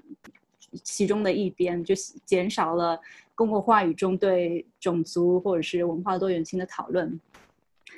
[0.83, 1.95] 其中的一边，就
[2.25, 2.99] 减少了。
[3.37, 7.21] 公共话语中对种族或者是文化多元性的讨论，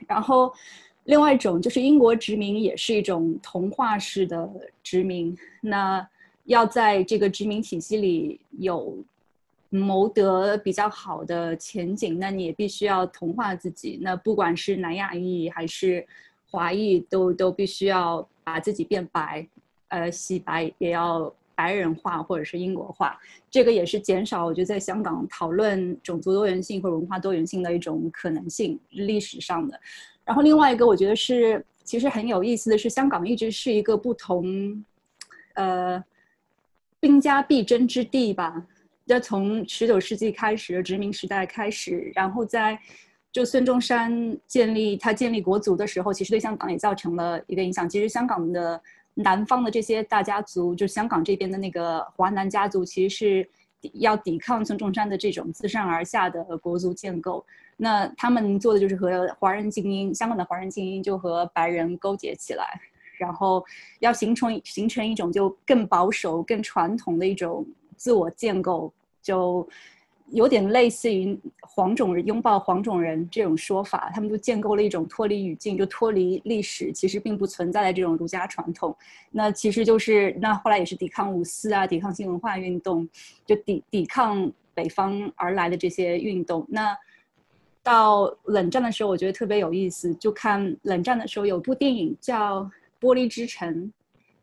[0.09, 0.51] 然后
[1.05, 4.51] 另外一种就是英国殖民也是一种同化式的
[4.83, 5.37] 殖民。
[5.61, 6.09] 那
[6.47, 8.99] 要在这个殖民体系里有
[9.69, 13.99] 谋得比较好的前景，那你也必须要同化自己。
[14.03, 16.07] 那不管是南亚裔还是
[16.51, 19.47] 华裔，都都必须要把自己变白，
[19.89, 21.33] 呃，洗白也要。
[21.59, 23.19] 白人化或者是英国化，
[23.51, 29.81] 这个也是减少我觉得在香港讨论种族多元性或文化多元性的一种可能性，历史上的。
[30.23, 34.85] 然后另外一个我觉得是其实很有意思的是，香港一直是一个不同，
[35.55, 36.05] 呃，
[37.07, 38.67] 兵家必争之地吧。
[39.05, 42.77] 要从十九世纪开始殖民时代开始，然后在
[43.31, 47.89] 就孙中山建立他建立国族的时候，其实对香港也造成了一个影响。
[47.89, 48.81] 其实香港的。
[49.19, 53.49] 南方的这些大家族，就香港这边的那个华南家族，其实是
[53.95, 57.43] 要抵抗孙中山的这种自上而下的国族建构。
[57.79, 62.79] 那他们做的就是和华人精英，香港的华人精英就和白人勾结起来，
[63.19, 63.65] 然后
[64.01, 68.93] 要形成形成一种就更保守、更传统的一种自我建构，
[69.23, 69.69] 就。
[70.33, 78.93] 有点类似于黄种人拥抱黄种人这种说法，他们就建构了一种脱离语境，就脱离历史，其实并不存在的这种儒家传统。
[79.31, 83.09] 那其实就是那后来也是抵抗五四啊，抵抗新文化运动，
[83.47, 86.67] 就抵抵抗北方而来的这些运动。
[86.69, 86.93] 那
[87.85, 92.63] 到冷战的时候，我觉得特别有意思，就看冷战的时候有部电影叫
[93.07, 93.75] 《玻璃之城》。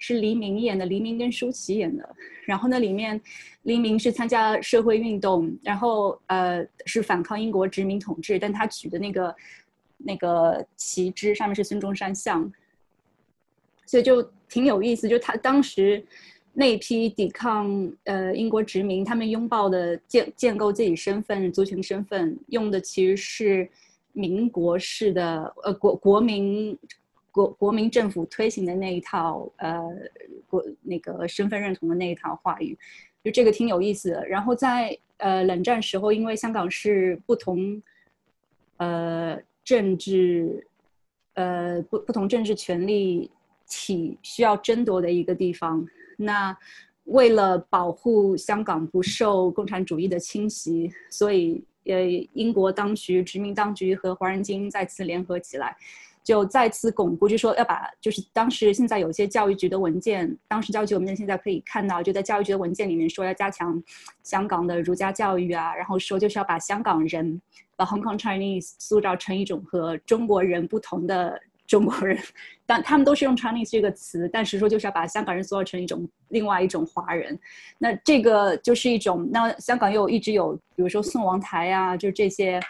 [0.05, 2.03] 是黎明演的，黎明跟舒淇演的。
[2.45, 3.21] 然后那里面，
[3.61, 9.35] 黎明是参加社会运动，然后呃是反抗英国殖民统治，但他举的那个
[9.97, 12.51] 那个旗帜上面是孙中山像，
[13.85, 15.07] 所以就挺有意思。
[15.07, 16.05] 就他当时
[16.51, 23.69] 那批抵抗呃英国殖民，他们拥抱的建建构自己身份、族群身份，用的其实是
[24.11, 26.77] 民国式的呃国国民。
[27.33, 29.81] 国国民政府推行的那一套，呃，
[30.47, 32.77] 国那个身份认同的那一套话语，
[33.23, 34.27] 就这个挺有意思的。
[34.27, 37.81] 然后在呃冷战时候，因为香港是不同，
[38.77, 40.67] 呃政治，
[41.33, 43.31] 呃不不同政治权力
[43.67, 45.83] 体需要争夺的一个地方。
[46.17, 46.55] 那
[47.05, 55.75] 为了保护香港不受共产主义的侵袭，所以呃英国当局、殖民当局和华人精英再次联合起来。
[56.23, 63.83] 就再次巩固，就说要把，就是当时现在有些教育局的文件，当时教育局文件现在可以看到，就在教育局的文件里面说要加强
[64.23, 67.41] 香港的儒家教育啊，然后说就是要把香港人，
[67.75, 72.17] 把 Hong Kong Chinese 塑造成一种和中国人不同的中国人，
[72.65, 77.37] 但他们都是用 Chinese 这个词，但是说就是要把香港人塑造成一种另外一种华人，
[77.77, 82.61] 那这个就是一种，那香港又一直有，比如说宋王台啊，就这些。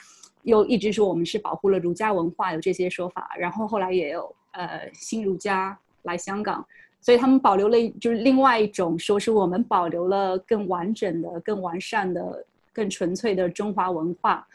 [0.44, 3.32] 又一直说我们是保护了儒家文化，有这些说法。
[3.38, 6.66] 然后后来也有呃新儒家来香港，
[7.02, 14.46] 所以他们保留了就是另外一种说是我们保留了更完整的、更完善的、更纯粹的中华文化。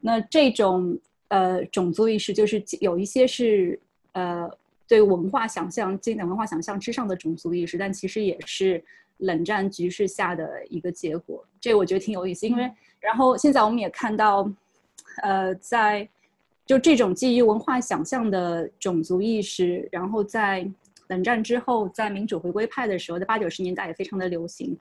[0.00, 3.80] 那这种呃种族意识就是有一些是
[4.12, 4.48] 呃
[4.86, 8.84] 对文化想象、经典文化想象之上的种族意识，但其实也是
[9.16, 11.42] 冷战局势下的一个结果。
[11.58, 12.70] 这我觉得挺有意思，因为
[13.00, 14.46] 然后现在我们也看到。
[15.22, 16.08] 呃，在
[16.66, 20.68] 就这种基于文化想象的种族意识，然后在
[21.08, 24.76] 冷战之后，在民主回归派的时候，在八九十年代也非常的流行。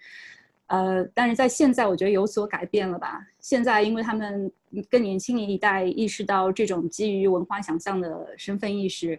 [0.67, 3.25] 呃，但是在现在，我觉得有所改变了吧？
[3.39, 4.51] 现在，因为他们
[4.89, 9.17] 更年轻一代意识到这种基于文化想象的身份意识，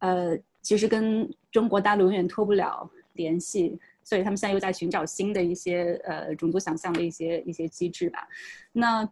[0.00, 8.28] 呃，其实跟中国大陆永远脱不了联系，所以他们现在又在寻找新的一些呃种族想象的一些一些机制吧。
[8.70, 9.08] 那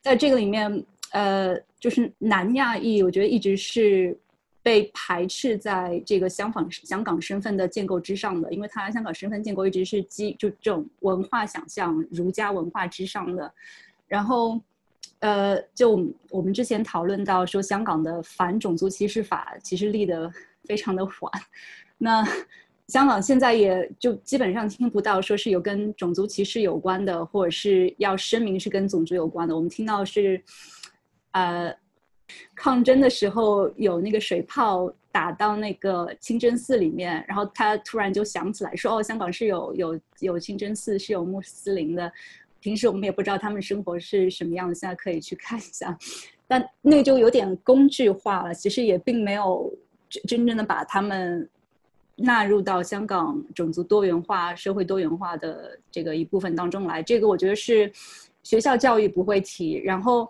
[0.00, 4.18] 在这个里面，呃，就是南亚裔，我觉得一直是。
[4.62, 13.50] 被排斥在这个香港香港身份的建构之上的，因为他香港身份建构一直是基就这种文化想象儒家文化之上的。
[14.06, 14.60] 然后，
[15.20, 20.30] 呃，就我们之前讨论到说，香港的反种族歧视法其实立得
[20.64, 21.32] 非常的缓。
[21.96, 22.22] 那
[22.90, 29.56] 香港现在也就基本上听不到说是有跟种族歧视有关的，或者是要声明是跟种族有关的。
[29.56, 30.42] 我们听到是，
[31.30, 31.74] 呃。
[32.54, 42.12] 抗争的时候有那个水炮打到那个清真寺里面，然后他突然就想起来说：“哦，香港是有有有清真寺，是有穆斯林的。
[42.60, 45.98] 平时我们也不知道他们生活是什么样的，现在可以去看一下。
[46.46, 49.68] 但那就有点工具化了，其实也并没有
[50.08, 51.50] 真真正的把他们
[52.20, 57.02] 纳入到香港种族多元化、社会多元化的这个一部分当中来。
[57.02, 57.90] 这个我觉得是
[58.42, 60.28] 学校教育不会提，然后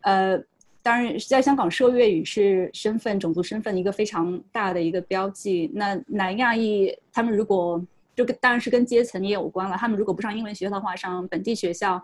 [0.00, 0.42] 呃。”
[0.86, 5.68] 当然，在香港说粤语是身份、种族身份一个非常大的一个标记。
[5.74, 7.84] 那南亚裔他们如果
[8.14, 9.76] 就跟当然是跟阶层也有关了。
[9.76, 12.00] 他们如果不上英文学校的话，上本地学校，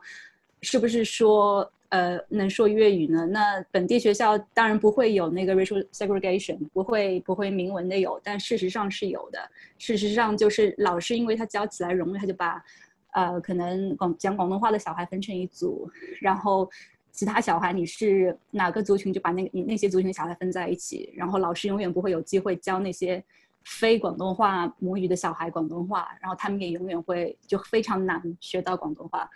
[0.62, 3.24] 是不是说呃能说粤语呢？
[3.26, 9.38] 那本地学校当然不会有那个 racial segregation，不会不会明文的有，但事实上是有的。
[9.78, 12.64] 事实上就是老师因为他教起来容易，他就把
[13.12, 15.88] 呃可能广讲广东话的小孩分成一组，
[16.20, 16.68] 然后。
[17.14, 23.22] 其他小孩，你是哪个族群，就把那个你那些族群的小孩分在一起，然后老师永远不会有机会教那些
[23.64, 29.28] 非广东话母语的小孩广东话，然后他们也永远会就非常难学到广东话。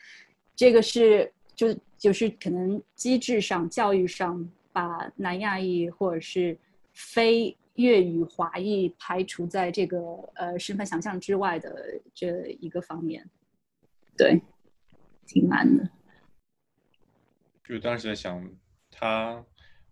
[0.57, 6.57] 这个是就就是可能机制上、教育上把南亚裔或者是
[6.93, 9.99] 非粤语华裔排除在这个
[10.35, 13.29] 呃身份想象之外的这一个方面，
[14.17, 14.41] 对，
[15.27, 15.89] 挺难的。
[17.65, 18.49] 就当时在想，
[18.91, 19.45] 他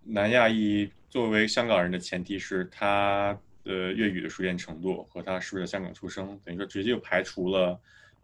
[0.03, 7.81] 南亚裔作为香港人的前提是他的粤语的熟练程度和他是不是在香港出生，等于说直接就排除了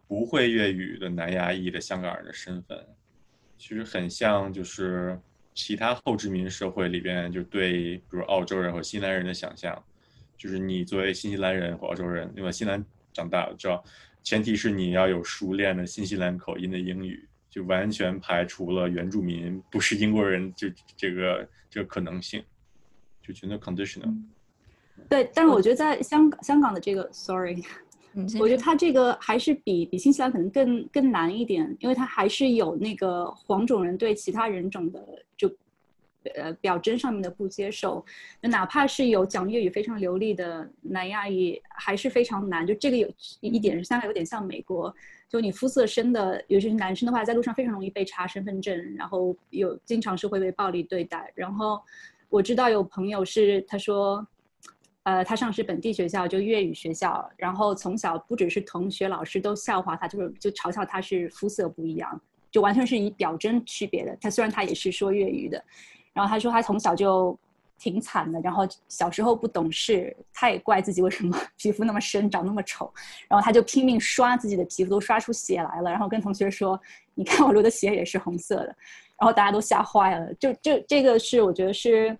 [0.07, 2.77] 不会粤语的南亚裔的香港人的身份。
[3.61, 5.15] 其实很像就是
[5.53, 9.71] 其他后殖民社会里边就对比如澳洲人和新西兰人的想象，
[10.35, 12.83] 就是你作为新西兰人或澳洲人，因为新西兰
[13.13, 13.83] 长大，知道
[14.23, 17.27] 前提是你要有熟练的新西兰口音的英语。
[17.51, 22.41] 就完全排除了原住民不是英国人这这个这个可能性，
[23.21, 24.17] 就觉得 conditional。
[25.09, 27.61] 对，但是我觉得在香港香港的这个，sorry，
[28.39, 35.01] 我觉得他这个还是比比新西兰可能更更难一点，因为他还是有那个黄种人对其他人种的
[35.37, 35.49] 就
[36.35, 38.05] 呃表征上面的不接受，
[38.41, 42.67] 就哪怕是有讲粤语非常流利的南亚裔，还是非常难。
[42.67, 43.07] 就这个有
[43.39, 44.93] 一点是，相当有点像美国。
[45.29, 51.31] 就你肤色深的，尤其是男生的话，在路上非常容易被查身份证，然后有经常是会被暴力对待。
[51.33, 51.81] 然后
[52.27, 54.27] 我知道有朋友是他说，
[55.03, 62.21] 呃，他上是本地学校，就粤语学校，然后从小不只是同学、老师都笑话他，就是就嘲笑他是肤色不一样，
[62.51, 64.17] 就完全是以表征区别的。
[64.21, 65.63] 他虽然他也是说粤语的，
[66.13, 67.37] 然后他说他从小就。
[67.83, 72.93] 挺惨的，然后小时候不懂事，他也怪自己为什么 皮肤那么深，长那么丑，
[73.27, 76.79] 然后他就拼命刷自己的皮肤，都刷出血来了，然后跟同学说
[77.15, 78.65] ：“你看我流的血也是红色的。”
[79.19, 80.31] 然后大家都吓坏了。
[80.35, 82.15] 就就这个是我觉得是，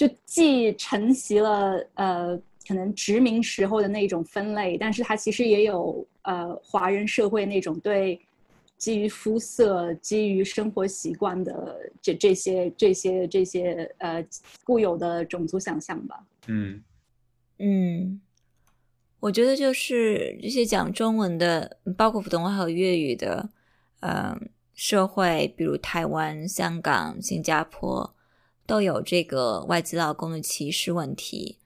[0.00, 8.18] 就既承袭了呃可能殖民时候的那种分类，但是它其实也有呃华人社会那种对。
[8.78, 14.26] 基于肤色、基于生活习惯的这这些、这些、这些呃
[14.64, 16.24] 固有的种族想象吧。
[16.46, 16.82] 嗯
[17.58, 18.22] 嗯，
[19.20, 23.50] 我觉得就是这些讲中文的，包括普通话和粤语的，
[24.00, 28.14] 嗯，社会，比如台湾、香港、新加坡，
[28.70, 31.58] 都有这个外籍劳工的歧视问题。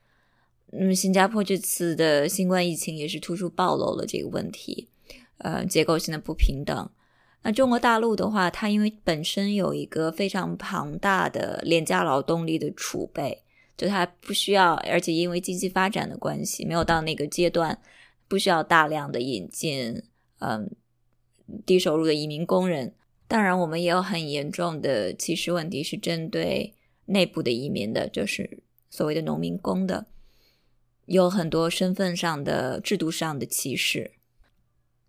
[0.73, 4.89] 嗯，新加坡这次的新冠疫情也是突出暴露了这个问题，
[5.37, 6.91] 呃，结构性的不平等。
[7.43, 13.43] 那中国大陆的话，它因为本身有一个非常庞大的廉价劳动力的储备，
[13.77, 17.79] 就它不需要，而且因为经济发展的关系，没有到那个阶段，
[18.27, 20.03] 不需要大量的引进，
[20.39, 20.75] 嗯，
[21.67, 22.95] 低收入的移民工人。
[23.29, 26.75] 当然，我们也有很严重的歧视问题，是针对
[27.07, 30.07] 内部的移民的，就是所谓的农民工的，
[31.07, 34.13] 有很多身份上的、制度上的歧视。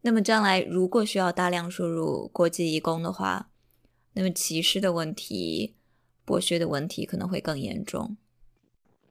[0.01, 3.49] 那么将来如果需要大量输入国际移工的话，
[4.13, 5.75] 那么歧视的问题、
[6.25, 8.17] 剥削的问题可能会更严重。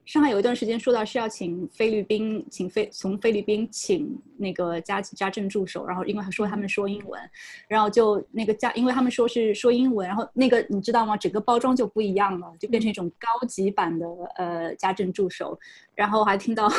[0.05, 7.19] 上海有一段时间说到是要请菲律宾，请菲从菲律宾请那个家家政助手，然后因为他说他们说英文，
[7.67, 11.17] 然后就那个家，因为他们说是说英文，然后那个你知道吗？
[11.17, 14.07] 整个包装就不一样了，就变成一种高级版的
[14.37, 15.59] 呃家政助手，
[15.95, 16.71] 然后还听到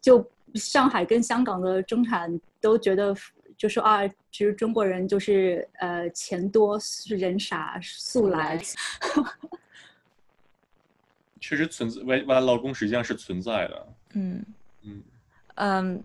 [0.00, 3.14] 就上海跟香港的中产都觉得
[3.58, 6.78] 就说啊，其实中国人就是呃钱多
[7.08, 8.58] 人傻素来。
[11.46, 13.86] 确实存在外外劳工实际上是存在的。
[14.14, 14.42] 嗯
[14.82, 15.02] 嗯
[15.56, 16.02] 嗯，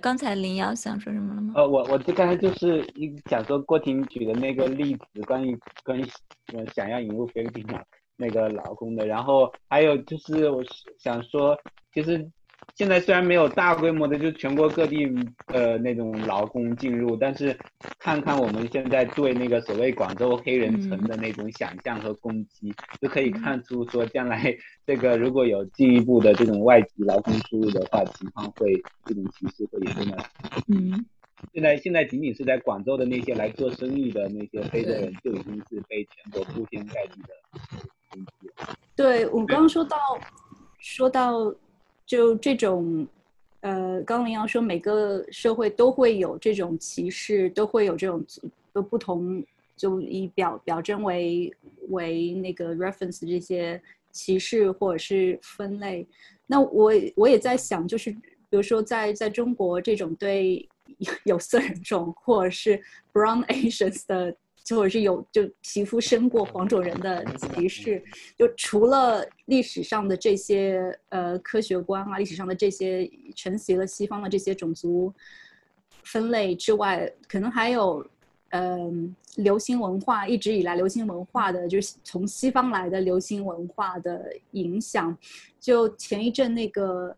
[0.00, 1.52] 刚才林瑶想说什么了吗？
[1.56, 6.02] 呃，我我就刚才就是一想说郭婷举的那个例子，关于关于
[6.54, 7.82] 呃想要引入菲律宾嘛
[8.16, 10.64] 那个劳工的，然后还有就是我
[10.98, 11.54] 想说，
[11.92, 12.26] 其实。
[12.74, 15.04] 现在虽然没有大规模的就全国各地
[15.46, 17.56] 呃那种劳工进入，但是
[17.98, 24.56] 看看我们现在对那个所谓广州黑人城的那种想象和攻击，就可以看出说将来
[24.86, 30.24] 这个如果有进一步的这种外籍劳工输入的话，情况会这种歧视会严重的。
[30.68, 31.04] 嗯，
[31.52, 37.60] 现在现在仅仅是在广州的那些来做生意的那些非洲人就已经是被全国铺天盖地的
[38.10, 38.76] 攻击了。
[38.94, 39.96] 对我刚刚说到
[40.78, 41.52] 说到。
[42.08, 43.06] 就这种，
[43.60, 48.24] 呃，刚林阳说，每个社会都会有这种歧视，都会有这种
[48.72, 49.44] 的不同，
[49.76, 51.54] 就以表表征为
[51.90, 53.78] 为那个 reference 这些
[54.10, 56.06] 歧视或者是分类。
[56.46, 60.66] 那我我也在想，就是比如说在在中国这种对
[61.24, 62.82] 有色人种或者是
[63.12, 64.34] brown Asians 的。
[64.70, 68.02] 或者是有就皮肤生过黄种人的歧视，
[68.36, 75.12] 就除了历史上的这些呃科学观啊，历史上的这些承袭了西方的这些种族
[76.04, 78.06] 分类之外，可能还有
[78.50, 85.16] 嗯流行文化一直以来流行文化的就是从西方来的流行文化的影响。
[85.58, 87.16] 就前一阵那个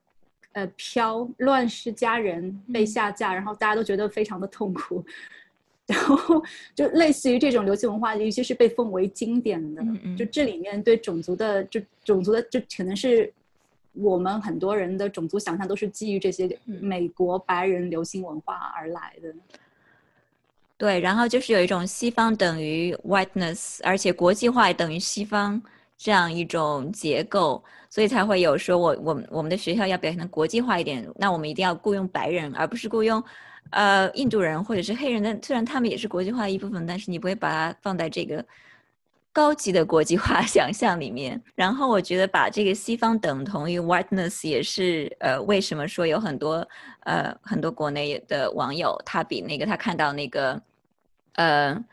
[0.53, 5.05] 呃飘乱世佳人被下架，然后大家都觉得非常的痛苦。
[5.91, 6.41] 然后
[6.73, 9.83] 就类似于这种流行文化，尤其是被奉为经典的，
[10.17, 13.33] 就这里面对种族的，就种族的，就可能是
[13.95, 19.35] 我们很多人的种族想象都是基于这些美国白人流行文化而来的。
[20.79, 25.61] 对，然后就是有一种西方等于 whiteness，而且国际化等于西方
[25.99, 33.23] 这样一种结构，所以才会有说我我我们的学校要表现的国际化一点，那我们一定要雇佣白人，而不是雇佣。
[33.71, 38.45] 呃，印度人或者是黑人，的，虽然他们也是国际化的一部分，但是你不会把它放在这个
[39.33, 41.41] 高级的国际化 想象里面。
[41.55, 46.67] 然后我觉得把这个西方等同于 whiteness 也是呃，为什么说有很多
[47.05, 50.61] 呃很多国内的网友他比那个他看到那个
[51.35, 51.85] 呃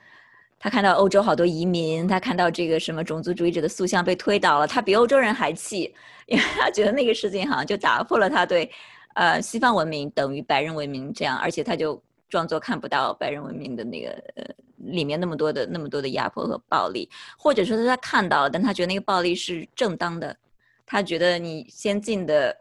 [0.59, 5.93] 他看到欧洲好多移民，他看到这个什么种族主义者的塑像被推倒了，他比欧洲人还气，
[6.25, 8.71] 因为他觉得那个事情好像就打破了他对。
[9.17, 11.99] 呃，西方文明等于白人文明这样，而且他就
[12.29, 14.45] 装作看不到白人文明的那个呃
[14.77, 20.37] 里面那么多的那么多的压迫和暴力，或者说是他看到了，但他觉得那个暴力是正当的，
[20.85, 22.55] 他觉得你先进的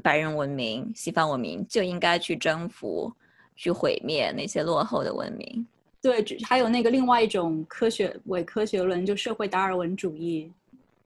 [0.00, 3.12] 白人文明、西方文明就应该去征服、
[3.56, 5.66] 去毁灭那些落后的文明。
[6.00, 10.52] 对，还有那个另外一种科学伪科学论，就社会达尔文主义，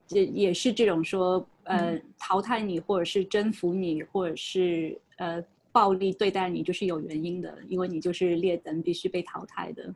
[0.09, 1.43] 也也是这种说。
[1.71, 5.41] 呃，淘汰你，或者是征服你，或者是呃
[5.71, 9.95] 暴力对待你，就是有原因的，因为你就是劣等，必须被淘汰的。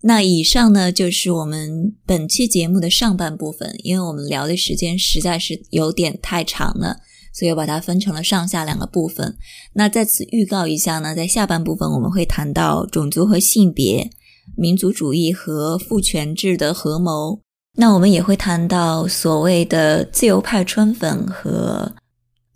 [0.00, 6.96] 那以上呢，就是我们本期节目的上半部分，因为我们聊的时间实在是有点太长了，
[7.32, 9.36] 所以我把它分成了上下两个部分。
[9.74, 14.10] 那在此预告一下呢，在下半部分我们会谈到种族和性别。
[14.56, 17.40] 民族主义和父权制的合谋，
[17.76, 21.94] 那我们也会谈到所谓的自由派川粉和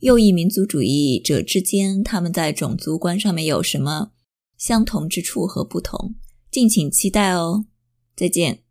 [0.00, 4.10] 右翼民族主义者之间，他们在种族观上面有什么
[4.58, 6.14] 相同之处和不同，
[6.50, 7.64] 敬请期待哦！
[8.14, 8.65] 再见。